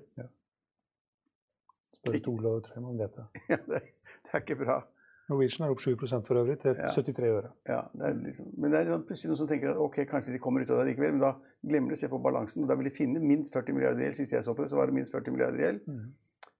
Spør 1.99 2.17
du 2.17 2.31
Ole 2.31 2.55
og 2.55 2.65
Trøim, 2.65 2.87
om 2.93 2.97
dette. 3.03 3.27
Ja, 3.51 3.59
det, 3.67 3.83
det 4.23 4.33
er 4.33 4.41
ikke 4.41 4.57
bra. 4.63 4.79
Norwegian 5.29 5.65
er 5.65 5.71
opp 5.73 5.79
7 5.81 5.95
for 5.97 6.37
øvrig, 6.37 6.59
til 6.61 6.75
Ja. 6.77 6.89
73 6.89 7.31
øre. 7.33 7.49
Ja, 7.67 7.81
det 7.93 8.01
er 8.01 8.13
liksom, 8.13 8.45
men 8.57 8.71
det 8.71 8.79
er 8.79 8.91
sånn 8.91 9.05
plutselig 9.07 9.29
noen 9.31 9.37
som 9.37 9.47
tenker 9.47 9.71
at 9.71 9.77
ok, 9.77 9.95
kanskje 10.05 10.33
de 10.33 10.39
kommer 10.39 10.61
ut 10.61 10.69
av 10.69 10.77
det 10.77 10.91
likevel, 10.91 11.11
men 11.17 11.21
da 11.21 11.33
glemmer 11.65 11.89
de 11.89 11.97
å 11.97 11.99
se 11.99 12.07
på 12.07 12.21
balansen. 12.21 12.61
og 12.63 12.69
Da 12.69 12.75
vil 12.75 12.89
de 12.89 12.95
finne 12.95 13.19
minst 13.19 13.53
40 13.53 13.73
milliarder 13.73 14.01
i 14.01 14.05
gjeld. 14.05 14.15
Sist 14.15 14.31
jeg 14.31 14.43
så 14.43 14.53
på 14.53 14.61
det, 14.63 14.69
så 14.69 14.75
var 14.75 14.85
det 14.85 14.93
minst 14.93 15.11
40 15.11 15.31
milliarder 15.31 15.57
gjeld. 15.57 15.81
Mm. 15.87 16.13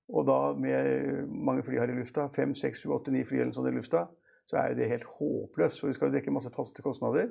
Og 0.10 0.26
da 0.26 0.54
med 0.54 1.28
mange 1.30 1.64
fly 1.64 1.78
her 1.78 1.90
i 1.90 2.00
lufta, 2.00 2.28
fem, 2.34 2.56
seks, 2.56 2.82
sju, 2.82 2.90
åtte, 2.90 3.12
ni 3.12 3.24
fly 3.24 3.40
eller 3.42 3.54
sånn 3.54 3.70
i 3.70 3.76
lufta, 3.76 4.08
så 4.46 4.58
er 4.58 4.70
jo 4.70 4.76
det 4.82 4.90
helt 4.90 5.04
håpløst. 5.04 5.80
For 5.80 5.88
vi 5.88 5.94
skal 5.94 6.10
jo 6.10 6.18
dekke 6.18 6.34
masse 6.34 6.50
faste 6.54 6.82
kostnader. 6.82 7.30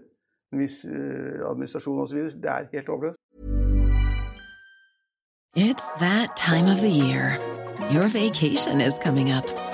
En 0.52 0.58
viss 0.58 0.84
eh, 0.84 1.42
administrasjon 1.50 2.02
osv. 2.02 2.30
Det 2.38 2.50
er 2.50 2.70
helt 2.72 2.86
håpløst. 2.86 3.18
It's 5.56 5.94
that 5.98 6.36
time 6.36 6.66
of 6.66 6.80
the 6.80 6.90
year. 6.90 7.38
Your 7.90 8.08
vacation 8.08 8.80
is 8.80 8.98
coming 8.98 9.30
up. 9.30 9.73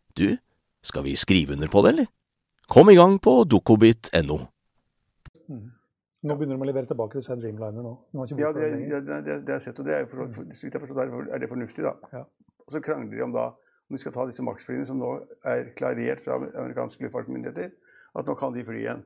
du, 0.17 0.37
skal 0.83 1.03
vi 1.05 1.15
skrive 1.19 1.53
under 1.53 1.69
på 1.71 1.83
det, 1.85 1.93
eller? 1.93 2.09
Kom 2.71 2.89
i 2.89 2.95
gang 2.95 3.17
på 3.21 3.43
dukkobit.no. 3.51 4.37
Nå 6.21 6.35
begynner 6.37 6.55
de 6.59 6.63
å 6.63 6.69
levere 6.69 6.85
tilbake 6.89 7.17
disse 7.17 7.35
Dreamliner 7.35 7.81
nå. 7.81 7.91
nå 8.13 8.25
Ja, 8.37 8.51
det, 8.53 8.67
det 8.91 8.99
det, 9.07 9.21
det, 9.47 9.55
jeg 9.55 9.63
sett, 9.65 9.79
og 9.81 9.87
det 9.87 9.95
er, 9.97 10.05
for, 10.09 10.29
for, 10.33 10.45
så 10.53 10.67
vidt 10.67 10.77
jeg 10.77 10.83
forstår, 10.83 11.01
er 11.01 11.39
det- 11.39 11.47
er 11.47 11.49
fornuftig, 11.49 11.83
da. 11.87 11.95
Ja. 12.13 12.21
Og 12.67 12.75
så 12.75 12.81
krangler 12.85 13.17
de 13.17 13.23
om 13.25 13.33
da 13.33 13.47
om 13.51 13.97
de 13.97 13.99
skal 13.99 14.13
ta 14.15 14.23
disse 14.29 14.43
Max-flyene 14.45 14.85
som 14.87 15.01
nå 15.01 15.09
er 15.43 15.73
klarert 15.75 16.21
fra 16.23 16.37
amerikanske 16.37 17.03
luftfartsmyndigheter, 17.03 17.73
at 18.15 18.29
nå 18.29 18.35
kan 18.39 18.53
de 18.55 18.63
fly 18.63 18.77
igjen. 18.85 19.01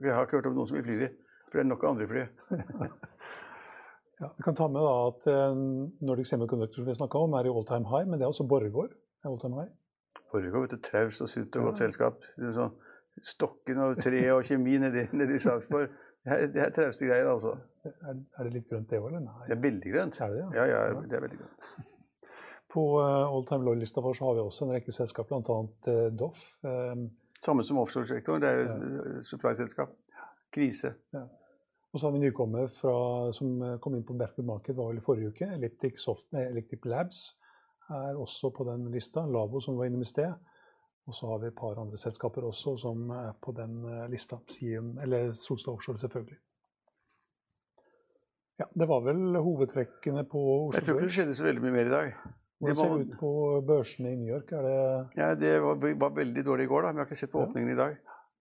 Vi 0.00 0.08
har 0.08 0.24
ikke 0.24 0.38
hørt 0.38 0.46
om 0.48 0.54
noen 0.56 0.70
som 0.70 0.78
vil 0.78 0.86
fly 0.86 0.96
de, 1.02 1.08
for 1.50 1.58
det 1.58 1.64
er 1.64 1.68
nok 1.74 1.84
andre 1.90 2.08
fly. 2.08 2.24
Ja, 4.22 4.28
vi 4.36 4.44
kan 4.46 4.54
ta 4.54 4.68
med 4.70 4.78
da 4.78 4.90
at 5.08 5.24
eh, 5.26 5.56
Nordic 6.06 6.28
Semiconductor 6.30 6.84
vi 6.86 6.94
snakka 6.94 7.18
om, 7.18 7.32
er 7.34 7.48
i 7.48 7.50
all 7.50 7.64
time 7.66 7.88
high, 7.90 8.06
men 8.06 8.20
det 8.20 8.22
er 8.22 8.30
også 8.30 8.46
Borregaard. 8.46 8.92
er 9.24 9.28
all 9.28 9.40
time 9.42 9.58
high. 9.58 9.72
Foregår, 10.34 10.64
vet 10.64 10.74
du, 10.74 10.80
traust 10.82 11.22
og 11.22 11.28
sunt 11.30 11.56
og 11.60 11.68
godt 11.68 11.80
selskap. 11.84 12.24
Sånn, 12.56 12.72
stokken 13.22 13.78
og 13.84 14.00
tre 14.02 14.22
og 14.34 14.42
kjemi 14.48 14.80
nedi, 14.82 15.04
nedi 15.14 15.38
Sarpsborg. 15.42 15.92
Det 16.24 16.32
er, 16.34 16.46
det 16.50 16.62
er 16.64 16.72
trauste 16.74 17.06
greier, 17.06 17.28
altså. 17.30 17.52
Er, 17.84 18.16
er 18.16 18.46
det 18.48 18.54
litt 18.56 18.70
grønt 18.70 18.88
det 18.90 18.98
òg, 18.98 19.10
eller? 19.10 19.22
Nei. 19.26 19.44
Det 19.46 19.54
er 19.54 19.60
veldig 19.62 19.92
grønt. 19.92 20.18
Er 20.24 20.32
det 20.32 20.40
Ja, 20.40 20.64
ja? 20.64 20.80
ja, 20.88 21.02
det 21.04 21.18
er 21.18 21.22
veldig 21.26 21.38
grønt. 21.42 21.68
På 22.74 22.84
uh, 22.96 23.28
all 23.28 23.46
time 23.46 23.68
low-lista 23.68 24.02
vår 24.02 24.16
så 24.18 24.26
har 24.26 24.38
vi 24.38 24.42
også 24.42 24.66
en 24.66 24.74
rekke 24.74 24.96
selskap, 24.96 25.30
bl.a. 25.30 25.58
Uh, 25.86 26.08
Doff. 26.18 26.40
Um, 26.66 27.06
Samme 27.44 27.62
som 27.68 27.78
offshoresektoren. 27.84 28.42
Det 28.42 28.50
er 28.50 28.58
jo 28.58 28.66
ja. 28.72 29.22
supply-selskap. 29.28 29.94
Krise. 30.54 30.94
og 31.92 32.00
så 32.00 32.08
har 32.08 32.16
vi 32.16 32.24
nykommer 32.24 32.66
fra, 32.70 32.94
som 33.34 33.62
eh, 33.62 33.78
kom 33.82 33.94
inn 33.94 34.04
på 34.06 34.14
Berkud 34.18 34.46
Market 34.46 34.76
var 34.78 34.88
vel 34.90 35.00
i 35.00 35.02
forrige 35.02 35.30
uke. 35.30 35.48
Elliptic, 35.54 35.98
Soft, 36.02 36.28
Elliptic 36.34 36.86
Labs 36.90 37.24
er 37.90 38.16
også 38.16 38.50
på 38.50 38.64
den 38.64 38.90
lista. 38.92 39.24
Lavo, 39.26 39.60
som 39.60 39.76
var 39.76 39.90
innom 39.90 40.04
i 40.04 40.08
sted. 40.08 40.32
Og 41.04 41.14
så 41.14 41.28
har 41.28 41.38
vi 41.42 41.50
et 41.50 41.56
par 41.56 41.76
andre 41.80 41.98
selskaper 42.00 42.46
også 42.48 42.76
som 42.80 43.10
er 43.12 43.34
på 43.44 43.52
den 43.52 43.82
eh, 43.84 44.06
lista. 44.12 44.38
Siem, 44.48 44.94
eller 45.04 45.32
Solstad 45.36 45.74
Offshore, 45.74 45.98
selvfølgelig. 46.00 46.38
Ja, 48.58 48.64
Det 48.74 48.88
var 48.88 49.02
vel 49.02 49.36
hovedtrekkene 49.36 50.24
på 50.30 50.40
Oslo 50.68 50.78
Jeg 50.78 50.86
tror 50.86 50.96
ikke 51.00 51.10
det 51.10 51.14
skjedde 51.16 51.36
så 51.36 51.44
veldig 51.44 51.62
mye 51.64 51.74
mer 51.74 51.90
i 51.90 51.92
dag. 51.92 52.12
Hvordan 52.58 52.76
ser 52.78 52.92
det 52.94 53.06
ut 53.06 53.16
på 53.20 53.30
børsene 53.66 54.12
i 54.12 54.16
New 54.16 54.30
York? 54.30 54.52
Er 54.52 54.62
det 54.62 54.76
Ja, 55.18 55.34
det 55.34 55.62
var, 55.62 55.80
var 56.00 56.12
veldig 56.16 56.44
dårlig 56.46 56.64
i 56.64 56.70
går, 56.70 56.82
da. 56.86 56.92
Men 56.92 57.02
jeg 57.02 57.04
har 57.04 57.10
ikke 57.10 57.20
sett 57.20 57.32
på 57.32 57.42
åpningen 57.42 57.72
i 57.74 57.78
dag. 57.80 57.96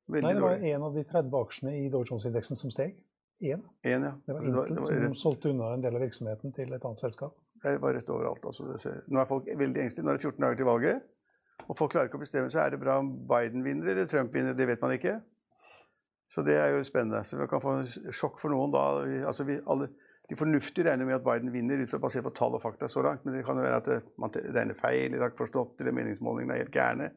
Veldig 0.07 0.27
Nei, 0.27 0.33
det 0.37 0.43
var 0.43 0.55
dårlig. 0.55 0.73
en 0.75 0.83
av 0.83 0.93
de 0.93 1.03
30 1.03 1.39
aksjene 1.39 1.73
i 1.79 1.89
Dow 1.89 2.03
Jones-indeksen 2.05 2.59
som 2.59 2.71
steg. 2.71 2.95
Én. 3.41 3.63
En, 3.83 4.05
ja. 4.07 4.13
Det 4.27 4.35
var 4.37 4.45
Intel 4.47 4.83
som 4.83 5.15
solgte 5.19 5.49
unna 5.49 5.73
en 5.73 5.81
del 5.83 5.97
av 5.97 6.05
virksomheten 6.05 6.53
til 6.55 6.71
et 6.71 6.85
annet 6.85 7.01
selskap. 7.01 7.35
Det 7.63 7.81
var 7.81 7.95
rett 7.95 8.09
overalt. 8.11 8.45
Altså. 8.45 8.93
Nå 9.07 9.19
er 9.19 9.27
folk 9.29 9.47
veldig 9.47 9.83
engstelige. 9.83 10.05
Nå 10.05 10.11
er 10.11 10.19
det 10.19 10.25
14 10.27 10.43
dager 10.43 10.59
til 10.59 10.67
valget. 10.67 11.03
Og 11.67 11.77
folk 11.77 11.93
klarer 11.93 12.09
ikke 12.09 12.19
å 12.19 12.23
bestemme 12.23 12.51
seg. 12.51 12.65
Er 12.65 12.73
det 12.73 12.81
bra 12.81 12.97
om 12.99 13.11
Biden 13.29 13.63
vinner 13.63 13.93
eller 13.93 14.09
Trump 14.09 14.33
vinner? 14.35 14.55
Det 14.57 14.67
vet 14.67 14.81
man 14.83 14.95
ikke. 14.97 15.19
Så 16.33 16.43
det 16.43 16.57
er 16.57 16.73
jo 16.73 16.83
spennende. 16.83 17.21
Så 17.23 17.37
vi 17.39 17.47
kan 17.47 17.61
få 17.63 17.75
en 17.79 18.15
sjokk 18.15 18.41
for 18.41 18.51
noen 18.51 18.73
da. 18.73 18.83
Altså, 19.29 19.45
vi, 19.47 19.59
alle, 19.69 19.87
de 20.29 20.39
fornuftige 20.39 20.89
regner 20.89 21.07
med 21.07 21.19
at 21.19 21.25
Biden 21.27 21.53
vinner 21.53 21.83
ut 21.83 21.91
fra 21.91 22.01
basert 22.01 22.25
på 22.25 22.33
tall 22.35 22.57
og 22.57 22.63
fakta 22.63 22.89
så 22.89 23.03
langt. 23.05 23.23
Men 23.25 23.37
det 23.37 23.45
kan 23.45 23.59
jo 23.59 23.65
være 23.65 23.79
at 23.79 23.89
det, 23.91 23.99
man 24.19 24.33
regner 24.33 24.79
feil, 24.79 25.05
eller 25.11 25.27
har 25.27 25.33
ikke 25.33 25.45
forstått, 25.45 25.79
eller 25.79 25.95
meningsmålingene 25.95 26.57
er 26.57 26.65
helt 26.65 26.75
gærne. 26.75 27.11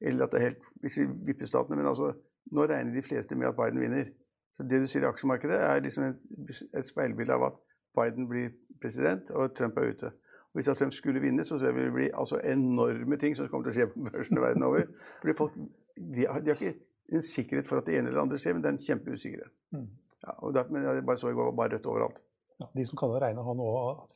Eller 0.00 0.26
at 0.26 0.32
det 0.32 0.40
er 0.40 0.48
helt 0.48 0.70
hvis 0.82 0.98
vi 0.98 1.06
vipper 1.28 1.50
statene. 1.50 1.78
Men 1.78 1.90
altså, 1.92 2.14
nå 2.50 2.66
regner 2.66 2.94
de 2.96 3.04
fleste 3.06 3.38
med 3.38 3.52
at 3.52 3.58
Biden 3.58 3.82
vinner. 3.82 4.10
Så 4.56 4.66
det 4.68 4.82
du 4.82 4.88
sier 4.90 5.04
i 5.04 5.10
aksjemarkedet, 5.10 5.60
er 5.62 5.84
liksom 5.84 6.08
et, 6.08 6.64
et 6.78 6.88
speilbilde 6.88 7.36
av 7.36 7.46
at 7.52 7.60
Biden 7.98 8.28
blir 8.28 8.50
president, 8.82 9.30
og 9.30 9.54
Trump 9.56 9.78
er 9.78 9.92
ute. 9.92 10.12
Og 10.52 10.60
hvis 10.60 10.68
Trump 10.78 10.92
skulle 10.92 11.22
vinne, 11.22 11.44
så 11.48 11.56
jeg 11.56 11.72
det 11.72 11.86
vil 11.86 11.94
bli 11.94 12.08
altså 12.12 12.40
enorme 12.44 13.16
ting 13.16 13.36
som 13.36 13.48
kommer 13.48 13.70
til 13.70 13.72
å 13.72 13.76
skje 13.78 13.88
på 13.94 14.08
børsene 14.08 14.42
verden 14.44 14.66
over. 14.66 14.90
Fordi 15.22 15.36
folk 15.38 15.54
de 15.96 16.26
har, 16.28 16.42
de 16.44 16.52
har 16.52 16.60
ikke 16.60 16.74
en 17.12 17.24
sikkerhet 17.24 17.68
for 17.68 17.80
at 17.80 17.88
det 17.88 17.96
ene 17.98 18.12
eller 18.12 18.24
andre 18.24 18.40
skjer, 18.40 18.56
men 18.56 18.64
det 18.64 18.70
er 18.70 18.76
en 18.76 18.84
kjempeusikkerhet. 18.86 19.54
Mm. 19.76 19.88
Ja, 20.22 20.36
og 20.38 20.54
der, 20.54 20.68
men 20.70 20.84
jeg 20.84 21.06
bare 21.06 21.18
så 21.18 21.32
i 21.32 21.36
går 21.36 21.50
bare 21.56 21.74
rødt 21.76 21.88
overalt. 21.90 22.20
Ja, 22.60 22.68
de 22.76 22.84
som 22.86 23.00
kan 23.00 23.10
å 23.10 23.18
regne, 23.20 23.42
har 23.42 23.58
nå 23.58 23.66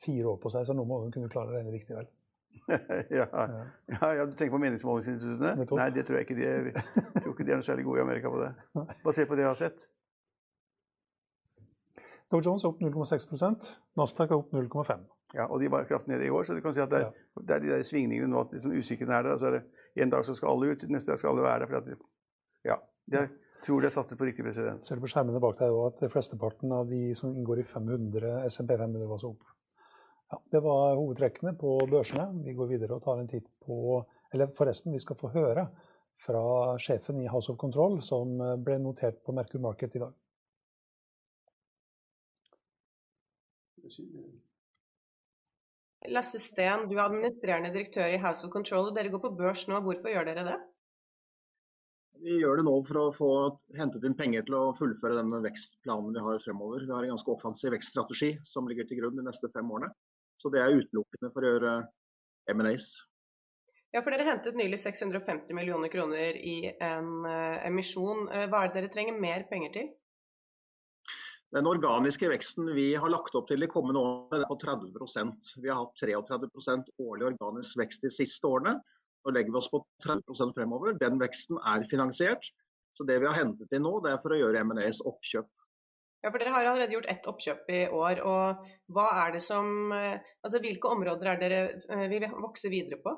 fire 0.02 0.30
år 0.34 0.38
på 0.42 0.52
seg, 0.52 0.68
så 0.68 0.76
nå 0.76 0.84
må 0.86 1.00
de 1.04 1.10
kunne 1.16 1.32
klare 1.32 1.50
å 1.50 1.56
regne 1.56 1.74
riktig 1.74 1.96
vel. 1.96 2.08
ja, 3.18 3.26
ja, 3.26 4.08
ja, 4.16 4.24
Du 4.24 4.32
tenker 4.38 4.54
på 4.54 4.60
meningsmålingsinstituttene? 4.62 5.66
Nei, 5.76 5.88
det 5.94 6.06
tror 6.08 6.18
jeg 6.18 6.28
ikke 6.28 6.38
de 6.38 6.46
er. 6.48 6.70
Jeg 6.72 7.22
tror 7.22 7.34
ikke 7.34 7.46
de 7.46 7.52
er 7.54 7.60
noe 7.60 7.66
særlig 7.66 7.84
gode 7.86 8.00
i 8.00 8.04
Amerika 8.06 8.32
på 8.32 8.40
det. 8.40 8.52
Basert 9.06 9.28
på 9.30 9.38
det 9.38 9.44
jeg 9.44 9.50
har 9.50 9.60
sett. 9.60 9.88
Dow 12.32 12.42
Jones 12.42 12.64
er 12.64 12.72
opp 12.72 12.80
0,6% 12.82 13.68
Nasdaq 13.98 14.32
er 14.32 14.40
opp 14.40 14.54
0,5 14.54 15.04
Ja, 15.36 15.46
og 15.46 15.60
de 15.60 15.70
var 15.70 15.86
kraftig 15.86 16.12
nede 16.14 16.26
i 16.26 16.30
år, 16.30 16.46
så 16.46 16.54
du 16.54 16.62
kan 16.64 16.74
si 16.74 16.82
at 16.82 16.90
det 16.90 17.02
er, 17.04 17.24
det 17.38 17.54
er 17.54 17.62
de 17.62 17.72
der 17.74 17.82
svingningene 17.86 18.30
nå, 18.30 18.44
at 18.46 18.54
liksom 18.54 18.74
usikkerheten 18.76 19.14
er 19.14 19.26
der. 19.26 19.34
og 19.34 19.40
så 19.42 19.50
er 19.50 19.58
det 19.58 19.64
En 20.02 20.12
dag 20.12 20.24
så 20.24 20.34
skal 20.36 20.52
alle 20.52 20.70
ut, 20.72 20.82
neste 20.92 21.12
dag 21.12 21.18
skal 21.18 21.30
alle 21.32 21.42
være 21.42 21.60
der. 21.64 21.66
For 21.70 21.76
at 21.76 21.86
ja, 22.68 22.76
jeg 23.10 23.28
tror 23.64 23.80
de 23.80 23.88
har 23.88 23.94
satt 23.94 24.10
det 24.12 24.18
på 24.20 24.28
riktig 24.28 24.44
president. 24.44 24.84
Ser 24.84 24.98
du 24.98 25.04
på 25.04 25.10
skjermene 25.10 25.40
bak 25.40 25.58
deg 25.58 25.72
også 25.72 26.04
at 26.04 26.12
flesteparten 26.12 26.72
av 26.76 26.90
de 26.90 27.14
som 27.16 27.32
inngår 27.32 27.62
i 27.62 27.66
500, 27.66 28.34
SMP 28.50 28.76
500 28.76 29.08
var 29.08 29.22
så 29.22 29.32
opp. 29.32 29.46
Ja, 30.32 30.40
det 30.52 30.62
var 30.62 30.98
hovedtrekkene 30.98 31.54
på 31.58 31.78
børsene. 31.90 32.28
Vi 32.44 32.54
går 32.58 32.70
videre 32.74 32.98
og 32.98 33.04
tar 33.04 33.22
en 33.22 33.30
titt 33.30 33.48
på 33.64 34.02
Eller 34.34 34.50
forresten, 34.52 34.92
vi 34.92 34.98
skal 34.98 35.16
få 35.16 35.30
høre 35.32 35.68
fra 36.18 36.76
sjefen 36.82 37.20
i 37.22 37.28
House 37.30 37.52
of 37.52 37.56
Control, 37.60 38.00
som 38.02 38.34
ble 38.64 38.80
notert 38.82 39.22
på 39.24 39.32
Merkur 39.32 39.62
Market 39.62 39.94
i 39.96 40.02
dag. 40.02 40.12
Lasse 46.12 46.38
Steen, 46.38 46.86
du 46.90 46.96
er 46.96 47.06
administrerende 47.06 47.72
direktør 47.74 48.12
i 48.12 48.20
House 48.22 48.46
of 48.46 48.52
Control, 48.54 48.90
og 48.90 48.96
dere 48.96 49.10
går 49.10 49.22
på 49.24 49.34
børs 49.38 49.66
nå. 49.70 49.80
Hvorfor 49.82 50.12
gjør 50.12 50.28
dere 50.28 50.44
det? 50.46 50.56
Vi 52.22 52.38
gjør 52.40 52.60
det 52.60 52.66
nå 52.68 52.74
for 52.86 53.00
å 53.00 53.08
få 53.12 53.30
hentet 53.76 54.04
inn 54.08 54.16
penger 54.16 54.46
til 54.46 54.56
å 54.56 54.74
fullføre 54.76 55.18
den 55.18 55.34
vekstplanen 55.44 56.14
vi 56.14 56.22
har 56.24 56.38
fremover. 56.44 56.86
Vi 56.86 56.94
har 56.94 57.04
en 57.04 57.12
ganske 57.12 57.32
offensiv 57.34 57.74
vekststrategi 57.74 58.30
som 58.46 58.68
ligger 58.70 58.88
til 58.88 59.02
grunn 59.02 59.18
de 59.18 59.26
neste 59.26 59.50
fem 59.52 59.68
årene. 59.68 59.90
Så 60.40 60.52
det 60.52 60.62
er 60.62 60.78
utelukkende 60.78 61.32
for 61.34 61.44
å 61.44 61.52
gjøre 61.52 61.74
M&As. 62.54 62.88
Ja, 63.94 64.02
for 64.02 64.12
dere 64.12 64.26
hentet 64.28 64.56
nylig 64.58 64.78
650 64.82 65.56
millioner 65.56 65.92
kroner 65.92 66.36
i 66.36 66.56
en 66.84 67.12
eh, 67.28 67.62
emisjon. 67.68 68.26
Eh, 68.28 68.48
Hva 68.50 68.64
er 68.64 68.72
det 68.72 68.80
dere 68.80 68.92
trenger 68.92 69.20
mer 69.20 69.46
penger 69.50 69.72
til? 69.76 69.92
Den 71.54 71.68
organiske 71.70 72.28
veksten 72.30 72.72
vi 72.74 72.88
har 72.98 73.10
lagt 73.12 73.36
opp 73.38 73.46
til 73.48 73.62
de 73.62 73.68
kommende 73.70 74.02
årene, 74.02 74.42
er 74.42 74.50
på 74.50 74.58
30% 74.58 75.52
Vi 75.62 75.70
har 75.70 75.78
hatt 75.78 76.00
33% 76.02 76.90
årlig 77.04 77.28
organisk 77.28 77.78
vekst 77.78 78.02
de 78.02 78.10
siste 78.10 78.48
årene. 78.50 78.74
Nå 79.26 79.34
legger 79.34 79.54
vi 79.54 79.60
oss 79.60 79.70
på 79.70 79.80
30% 80.04 80.56
fremover. 80.56 80.96
Den 80.98 81.20
veksten 81.22 81.60
er 81.62 81.86
finansiert. 81.90 82.50
Så 82.96 83.06
det 83.06 83.20
vi 83.22 83.28
har 83.28 83.38
hentet 83.38 83.72
inn 83.76 83.84
nå, 83.86 83.98
det 84.02 84.14
er 84.14 84.20
for 84.22 84.34
å 84.34 84.40
gjøre 84.40 84.64
M&As 84.64 85.02
oppkjøp. 85.06 85.48
Ja, 86.24 86.32
for 86.32 86.42
Dere 86.42 86.54
har 86.54 86.66
allerede 86.66 86.96
gjort 86.96 87.10
ett 87.12 87.26
oppkjøp 87.30 87.68
i 87.70 87.80
år. 87.94 88.20
og 88.26 88.66
hva 88.90 89.06
er 89.22 89.36
det 89.36 89.42
som, 89.44 89.92
altså 89.94 90.62
Hvilke 90.64 90.90
områder 90.90 91.30
er 91.30 91.42
dere 91.42 91.60
eh, 91.92 92.06
vil 92.10 92.26
vokse 92.42 92.72
videre 92.72 92.98
på? 93.04 93.12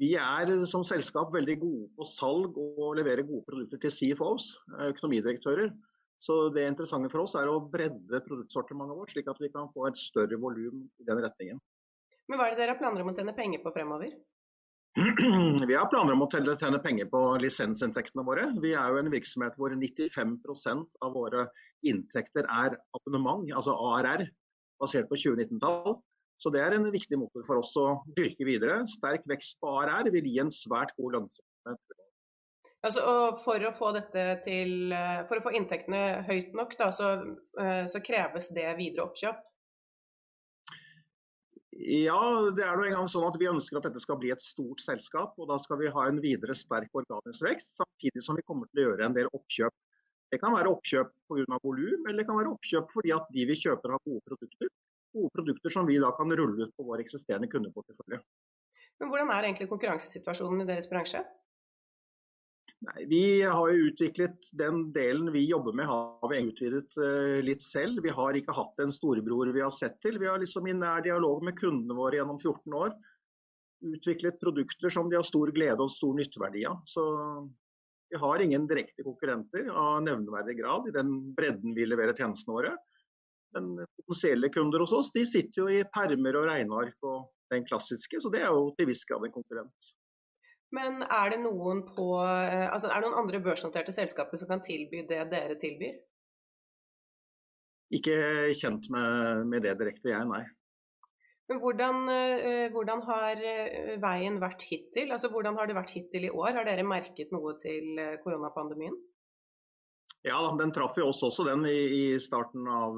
Vi 0.00 0.14
er 0.16 0.52
som 0.70 0.84
selskap 0.86 1.34
veldig 1.34 1.58
gode 1.60 1.88
på 1.98 2.06
salg 2.08 2.56
og 2.56 2.94
leverer 2.96 3.26
gode 3.28 3.44
produkter 3.48 3.82
til 3.82 3.92
CFOs, 3.92 4.54
økonomidirektører. 4.88 5.74
Så 6.24 6.34
det 6.54 6.64
interessante 6.70 7.10
for 7.12 7.26
oss 7.26 7.34
er 7.36 7.50
å 7.50 7.58
bredde 7.72 8.20
produktsortimentet 8.24 8.96
vårt, 8.96 9.10
slik 9.12 9.26
at 9.28 9.40
vi 9.42 9.50
kan 9.52 9.68
få 9.74 9.90
et 9.90 9.98
større 10.00 10.38
volum 10.40 10.86
i 10.86 11.08
den 11.08 11.20
retningen. 11.20 11.58
Men 12.30 12.40
Hva 12.40 12.46
er 12.46 12.54
det 12.54 12.62
dere 12.62 12.72
har 12.72 12.80
planer 12.80 13.04
om 13.04 13.10
å 13.10 13.16
tjene 13.16 13.34
penger 13.36 13.60
på 13.60 13.72
fremover? 13.74 14.14
Vi 15.68 15.74
har 15.74 15.88
planer 15.90 16.14
om 16.14 16.22
å 16.22 16.28
tjene 16.30 16.78
penger 16.78 17.08
på 17.10 17.20
lisensinntektene 17.42 18.22
våre. 18.24 18.44
Vi 18.62 18.76
er 18.78 18.92
jo 18.94 19.00
en 19.00 19.10
virksomhet 19.10 19.56
hvor 19.58 19.74
95% 19.74 21.00
av 21.02 21.16
våre 21.18 21.48
inntekter 21.82 22.46
er 22.46 22.76
abonnement, 22.94 23.42
altså 23.58 23.74
ARR, 23.74 24.22
basert 24.78 25.10
på 25.10 25.18
2019-tall. 25.18 25.98
Så 26.38 26.52
det 26.54 26.62
er 26.62 26.76
en 26.76 26.86
viktig 26.94 27.18
motor 27.18 27.42
for 27.46 27.58
oss 27.58 27.74
å 27.78 27.88
dyrke 28.14 28.46
videre. 28.46 28.78
Sterk 28.90 29.26
vekst 29.30 29.58
på 29.58 29.74
ARR 29.82 30.12
vil 30.14 30.30
gi 30.30 30.38
en 30.42 30.54
svært 30.54 30.94
god 30.96 31.18
lønnsomhet. 31.18 31.98
Altså, 32.84 33.00
for, 33.40 33.64
å 33.64 33.72
få 33.72 33.90
til, 34.44 34.92
for 35.28 35.40
å 35.40 35.42
få 35.46 35.54
inntektene 35.56 36.24
høyt 36.28 36.52
nok, 36.56 36.74
da, 36.76 36.90
så, 36.92 37.14
eh, 37.60 37.86
så 37.88 38.00
kreves 38.04 38.50
det 38.52 38.66
videre 38.76 39.06
oppkjøp? 39.06 39.38
Ja, 41.74 42.20
det 42.54 42.62
er 42.62 42.76
nå 42.78 42.84
engang 42.86 43.08
sånn 43.10 43.24
at 43.26 43.38
vi 43.40 43.48
ønsker 43.50 43.80
at 43.80 43.88
dette 43.88 44.02
skal 44.02 44.18
bli 44.20 44.30
et 44.30 44.42
stort 44.42 44.82
selskap. 44.84 45.32
og 45.40 45.48
Da 45.50 45.56
skal 45.58 45.80
vi 45.80 45.90
ha 45.90 46.04
en 46.06 46.20
videre 46.22 46.54
sterk 46.54 46.92
organisk 46.94 47.42
vekst, 47.42 47.74
samtidig 47.80 48.22
som 48.22 48.38
vi 48.38 48.44
kommer 48.46 48.68
til 48.70 48.82
å 48.82 48.86
gjøre 48.90 49.08
en 49.08 49.16
del 49.16 49.30
oppkjøp. 49.32 49.74
Det 50.30 50.40
kan 50.42 50.54
være 50.54 50.70
oppkjøp 50.70 51.10
pga. 51.30 51.58
volum, 51.64 52.06
eller 52.06 52.18
det 52.22 52.26
kan 52.28 52.38
være 52.38 52.52
oppkjøp 52.52 52.92
fordi 52.94 53.14
at 53.16 53.26
de 53.32 53.46
vi 53.48 53.56
kjøper 53.58 53.96
har 53.96 54.02
gode 54.04 54.22
produkter. 54.28 54.70
Gode 55.14 55.30
produkter 55.34 55.70
som 55.70 55.86
vi 55.86 55.98
da 56.02 56.10
kan 56.12 56.30
rulle 56.30 56.68
ut 56.68 56.76
på 56.76 56.86
vår 56.86 57.02
eksisterende 57.02 57.48
kundeportefølje. 57.48 58.20
Men 59.00 59.10
Hvordan 59.10 59.30
er 59.30 59.48
egentlig 59.48 59.68
konkurransesituasjonen 59.72 60.62
i 60.62 60.68
deres 60.68 60.90
bransje? 60.90 61.24
Nei, 62.84 63.04
Vi 63.08 63.24
har 63.42 63.70
jo 63.70 63.88
utviklet 63.88 64.50
den 64.52 64.90
delen 64.92 65.30
vi 65.32 65.46
jobber 65.48 65.72
med, 65.72 65.88
har 65.88 66.28
vi 66.30 66.42
utvidet 66.44 66.96
uh, 67.00 67.40
litt 67.44 67.62
selv. 67.64 68.02
Vi 68.04 68.12
har 68.12 68.36
ikke 68.36 68.56
hatt 68.56 68.82
en 68.84 68.92
storebror 68.92 69.52
vi 69.54 69.62
har 69.64 69.72
sett 69.72 69.96
til. 70.04 70.18
Vi 70.20 70.28
har 70.28 70.42
liksom 70.42 70.68
i 70.68 70.76
nær 70.76 71.04
dialog 71.06 71.44
med 71.46 71.56
kundene 71.58 71.96
våre 71.96 72.20
gjennom 72.20 72.40
14 72.42 72.80
år 72.80 72.94
utviklet 73.84 74.40
produkter 74.40 74.88
som 74.88 75.10
de 75.10 75.18
har 75.18 75.26
stor 75.28 75.50
glede 75.52 75.82
og 75.82 75.92
stor 75.92 76.14
nytteverdi 76.16 76.64
av. 76.68 76.80
Så 76.88 77.04
vi 78.10 78.20
har 78.20 78.40
ingen 78.40 78.66
direkte 78.70 79.04
konkurrenter 79.04 79.68
av 79.70 80.02
nevneverdig 80.04 80.58
grad 80.60 80.88
i 80.88 80.94
den 80.94 81.14
bredden 81.36 81.74
vi 81.76 81.86
leverer 81.88 82.16
tjenestene 82.16 82.56
våre. 82.56 82.74
Men 83.54 83.74
potensielle 83.98 84.50
kunder 84.54 84.82
hos 84.82 84.94
oss 84.96 85.12
de 85.14 85.24
sitter 85.28 85.62
jo 85.62 85.68
i 85.70 85.84
permer 85.94 86.40
og 86.40 86.48
regneark 86.50 86.96
og 87.06 87.28
den 87.52 87.66
klassiske, 87.68 88.18
så 88.20 88.32
det 88.32 88.42
er 88.42 88.50
jo 88.50 88.72
til 88.78 88.88
viss 88.90 89.04
grad 89.06 89.26
en 89.26 89.34
konkurrent. 89.34 89.92
Men 90.74 91.04
er 91.04 91.30
det 91.34 91.38
noen 91.44 91.84
på 91.86 92.08
eh, 92.24 92.66
Altså 92.72 92.90
er 92.90 92.98
det 92.98 93.08
noen 93.08 93.22
andre 93.22 93.40
børsnoterte 93.44 93.94
selskaper 93.94 94.40
som 94.40 94.50
kan 94.50 94.64
tilby 94.64 95.04
det 95.08 95.22
dere 95.30 95.56
tilbyr? 95.60 95.96
Ikke 97.94 98.18
kjent 98.58 98.88
med, 98.90 99.44
med 99.50 99.62
det 99.62 99.76
direkte, 99.78 100.10
jeg, 100.10 100.26
nei. 100.26 100.42
Men 101.50 101.60
hvordan, 101.60 101.98
eh, 102.10 102.66
hvordan, 102.72 103.02
har 103.06 103.42
eh, 103.44 103.94
veien 104.02 104.40
vært 104.42 104.64
hittil? 104.66 105.12
Altså 105.12 105.28
Hvordan 105.30 105.58
har 105.60 105.68
det 105.68 105.76
vært 105.78 105.92
hittil 105.94 106.26
i 106.26 106.32
år? 106.32 106.54
Har 106.56 106.66
dere 106.66 106.86
merket 106.88 107.34
noe 107.34 107.54
til 107.60 108.00
koronapandemien? 108.24 108.96
Ja, 110.24 110.40
den 110.56 110.72
traff 110.72 110.96
jo 110.96 111.10
oss 111.10 111.20
også, 111.22 111.44
den 111.46 111.66
i, 111.68 111.80
i 112.00 112.04
starten 112.20 112.64
av 112.66 112.96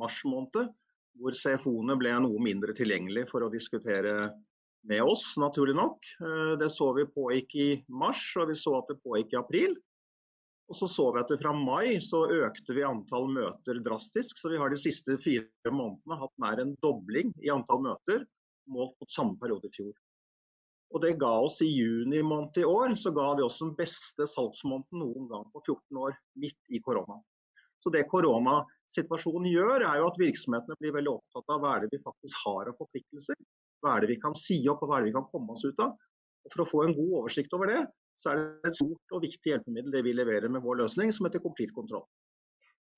mars 0.00 0.22
måned. 0.24 0.72
Hvor 1.20 1.36
CFO-ene 1.36 1.94
ble 2.00 2.14
noe 2.24 2.40
mindre 2.40 2.72
tilgjengelig 2.74 3.26
for 3.28 3.44
å 3.44 3.52
diskutere 3.52 4.32
med 4.88 5.02
oss, 5.02 5.36
naturlig 5.38 5.74
nok. 5.78 6.12
Eh, 6.20 6.52
det 6.58 6.70
så 6.74 6.90
vi 6.96 7.06
pågikk 7.06 7.56
i 7.56 7.70
mars, 7.88 8.22
og 8.40 8.50
vi 8.50 8.58
så 8.58 8.76
at 8.80 8.90
det 8.90 9.00
pågikk 9.04 9.34
i 9.34 9.40
april. 9.40 9.76
Og 10.70 10.76
så 10.78 10.88
så 10.88 11.08
vi 11.12 11.20
at 11.20 11.32
fra 11.40 11.52
mai 11.52 11.98
så 12.00 12.22
økte 12.32 12.74
vi 12.76 12.84
antall 12.86 13.26
møter 13.28 13.82
drastisk. 13.84 14.38
Så 14.40 14.52
vi 14.52 14.60
har 14.60 14.72
de 14.72 14.78
siste 14.80 15.18
fire 15.20 15.72
månedene 15.74 16.20
hatt 16.20 16.32
nær 16.40 16.62
en 16.62 16.76
dobling 16.84 17.34
i 17.44 17.52
antall 17.52 17.82
møter 17.84 18.24
målt 18.70 18.94
mot 19.00 19.12
samme 19.12 19.36
periode 19.40 19.68
i 19.68 19.74
fjor. 19.74 19.92
Og 20.92 21.00
det 21.02 21.16
ga 21.20 21.32
oss 21.40 21.58
i 21.64 21.70
juni 21.70 22.20
måned 22.24 22.58
i 22.60 22.64
år 22.68 22.94
så 23.00 23.12
ga 23.16 23.32
det 23.36 23.44
oss 23.46 23.60
den 23.62 23.72
beste 23.76 24.26
salgsmåneden 24.28 25.00
noen 25.00 25.28
gang 25.30 25.44
på 25.52 25.62
14 25.64 26.00
år, 26.04 26.16
midt 26.40 26.72
i 26.72 26.80
korona. 26.84 27.18
Så 27.82 27.90
det 27.90 28.04
koronasituasjonen 28.12 29.48
gjør, 29.50 29.82
er 29.88 29.98
jo 29.98 30.08
at 30.10 30.20
virksomhetene 30.20 30.76
blir 30.78 30.94
veldig 30.94 31.16
opptatt 31.16 31.48
av 31.50 31.62
hva 31.62 31.74
er 31.74 31.84
det 31.84 31.96
vi 31.96 32.04
faktisk 32.04 32.44
har 32.44 32.70
av 32.70 32.76
forpliktelser. 32.78 33.38
Hva 33.82 33.96
er 33.96 34.04
det 34.04 34.12
vi 34.14 34.20
kan 34.22 34.34
si 34.38 34.60
opp, 34.70 34.84
og 34.84 34.90
hva 34.90 34.98
er 34.98 35.04
det 35.04 35.12
vi 35.12 35.18
kan 35.18 35.28
komme 35.30 35.54
oss 35.54 35.64
ut 35.66 35.80
av? 35.82 35.96
Og 36.46 36.54
For 36.54 36.64
å 36.64 36.68
få 36.68 36.82
en 36.86 36.96
god 36.96 37.14
oversikt 37.20 37.54
over 37.56 37.70
det, 37.70 37.80
så 38.18 38.32
er 38.32 38.42
det 38.42 38.70
et 38.70 38.78
stort 38.78 39.16
og 39.16 39.24
viktig 39.24 39.54
hjelpemiddel 39.54 39.94
det 39.94 40.04
vi 40.06 40.14
leverer 40.14 40.52
med 40.52 40.62
vår 40.62 40.82
løsning, 40.84 41.10
som 41.14 41.26
heter 41.26 41.42
Complete 41.42 41.74
Kontroll. 41.74 42.04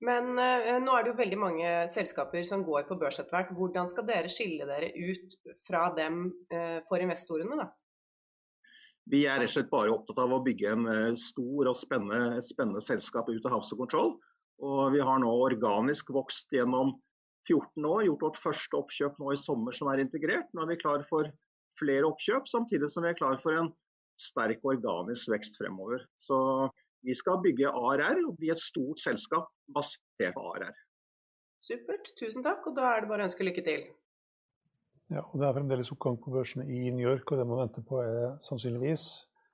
Men 0.05 0.35
eh, 0.41 0.75
nå 0.83 0.91
er 0.91 1.05
det 1.05 1.13
jo 1.13 1.21
veldig 1.21 1.39
mange 1.39 1.71
selskaper 1.91 2.43
som 2.45 2.65
går 2.67 2.83
på 2.89 2.97
børs 2.99 3.17
etter 3.21 3.37
hvert. 3.37 3.53
Hvordan 3.55 3.89
skal 3.91 4.07
dere 4.09 4.31
skille 4.31 4.67
dere 4.67 4.91
ut 4.91 5.37
fra 5.65 5.87
dem 5.95 6.27
eh, 6.51 6.81
for 6.89 7.01
investorene, 7.01 7.57
da? 7.63 7.69
Vi 9.09 9.23
er 9.29 9.39
rett 9.39 9.51
og 9.51 9.53
slett 9.53 9.71
bare 9.71 9.93
opptatt 9.93 10.19
av 10.21 10.33
å 10.33 10.41
bygge 10.45 10.73
en 10.75 10.87
eh, 10.91 11.17
stor 11.21 11.71
og 11.71 11.79
spennende, 11.79 12.41
spennende 12.43 12.83
selskap 12.83 13.29
ut 13.31 13.47
av 13.47 13.55
House 13.55 13.71
of 13.73 13.81
Control. 13.81 14.15
Og 14.65 14.93
vi 14.95 15.01
har 15.03 15.19
nå 15.21 15.31
organisk 15.45 16.11
vokst 16.15 16.53
gjennom 16.55 16.95
14 17.47 17.85
år, 17.85 18.05
gjort 18.07 18.25
vårt 18.27 18.39
første 18.41 18.79
oppkjøp 18.79 19.19
nå 19.21 19.33
i 19.33 19.39
sommer 19.39 19.75
som 19.75 19.89
er 19.91 20.01
integrert. 20.03 20.47
Nå 20.53 20.63
er 20.65 20.71
vi 20.73 20.81
klar 20.81 21.03
for 21.09 21.29
flere 21.79 22.07
oppkjøp, 22.07 22.47
samtidig 22.49 22.89
som 22.93 23.05
vi 23.05 23.11
er 23.11 23.19
klar 23.19 23.37
for 23.43 23.57
en 23.59 23.71
sterk 24.19 24.63
organisk 24.63 25.29
vekst 25.33 25.59
fremover. 25.59 26.05
Så 26.17 26.37
vi 27.05 27.15
skal 27.17 27.41
bygge 27.43 27.69
ARR 27.69 28.23
og 28.25 28.39
bli 28.39 28.49
et 28.53 28.61
stort 28.63 29.01
selskap 29.03 29.51
basert 29.75 30.33
på 30.35 30.47
ARR. 30.53 30.73
Supert, 31.65 32.11
tusen 32.19 32.45
takk. 32.45 32.65
Og 32.69 32.75
da 32.77 32.93
er 32.93 33.03
det 33.03 33.11
bare 33.11 33.25
å 33.25 33.29
ønske 33.29 33.45
lykke 33.45 33.63
til. 33.65 33.85
Ja, 35.13 35.21
og 35.21 35.37
Det 35.37 35.45
er 35.45 35.53
fremdeles 35.53 35.91
oppgang 35.93 36.17
på 36.17 36.33
børsene 36.33 36.65
i 36.65 36.89
New 36.89 37.05
York, 37.05 37.29
og 37.29 37.37
det 37.37 37.45
man 37.45 37.61
venter 37.61 37.85
på 37.85 38.01
er 38.01 38.37
sannsynligvis, 38.41 39.05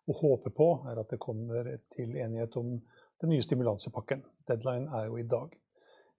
og 0.08 0.18
håper 0.22 0.54
på, 0.56 0.68
er 0.90 1.00
at 1.00 1.12
det 1.12 1.20
kommer 1.20 1.68
til 1.92 2.16
enighet 2.16 2.56
om 2.60 2.78
den 3.22 3.34
nye 3.34 3.44
stimulansepakken. 3.44 4.24
Deadline 4.48 4.88
er 4.96 5.10
jo 5.10 5.20
i 5.20 5.28
dag. 5.28 5.52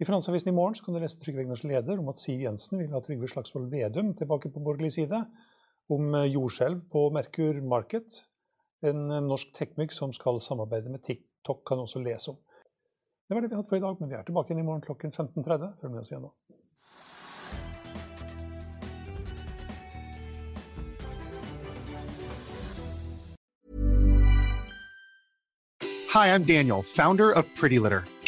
I 0.02 0.04
Finansavisen 0.04 0.48
i 0.48 0.52
morgen 0.56 0.74
kan 0.82 0.96
du 0.96 0.98
lese 0.98 1.20
Trygve 1.22 1.44
Egners 1.44 1.60
leder 1.62 2.00
om 2.00 2.08
at 2.10 2.18
Siv 2.18 2.40
Jensen 2.42 2.80
vil 2.80 2.90
ha 2.90 2.98
Trygve 3.04 3.28
Slagsvold 3.30 3.68
Vedum 3.70 4.08
tilbake 4.18 4.50
på 4.50 4.58
borgerlig 4.58 4.88
side. 4.96 5.20
Om 5.94 6.16
eh, 6.18 6.24
jordskjelv 6.32 6.80
på 6.90 7.04
Merkur 7.14 7.60
Market. 7.62 8.16
En 8.82 9.04
eh, 9.12 9.20
norsk 9.22 9.52
tekmygg 9.54 9.94
som 9.94 10.10
skal 10.10 10.40
samarbeide 10.42 10.90
med 10.90 11.04
TikTok, 11.06 11.60
kan 11.68 11.84
også 11.84 12.02
lese 12.02 12.32
om. 12.32 12.40
Det 13.28 13.36
var 13.36 13.44
det 13.44 13.52
vi 13.52 13.60
hadde 13.60 13.68
for 13.68 13.78
i 13.78 13.84
dag, 13.84 14.00
men 14.00 14.10
vi 14.10 14.16
er 14.18 14.26
tilbake 14.26 14.50
igjen 14.50 14.64
i 14.64 14.66
morgen 14.66 14.82
klokken 14.82 15.14
15.30. 15.14 15.70
Følg 15.78 15.94
med 15.94 16.00
oss 16.02 16.10
igjen 16.10 16.26
da. 16.26 16.34
Hi, 26.16 26.26
I'm 26.34 26.42
Daniel, 26.42 26.82
founder 26.82 27.30
of 27.30 27.46
Pretty. 27.54 27.78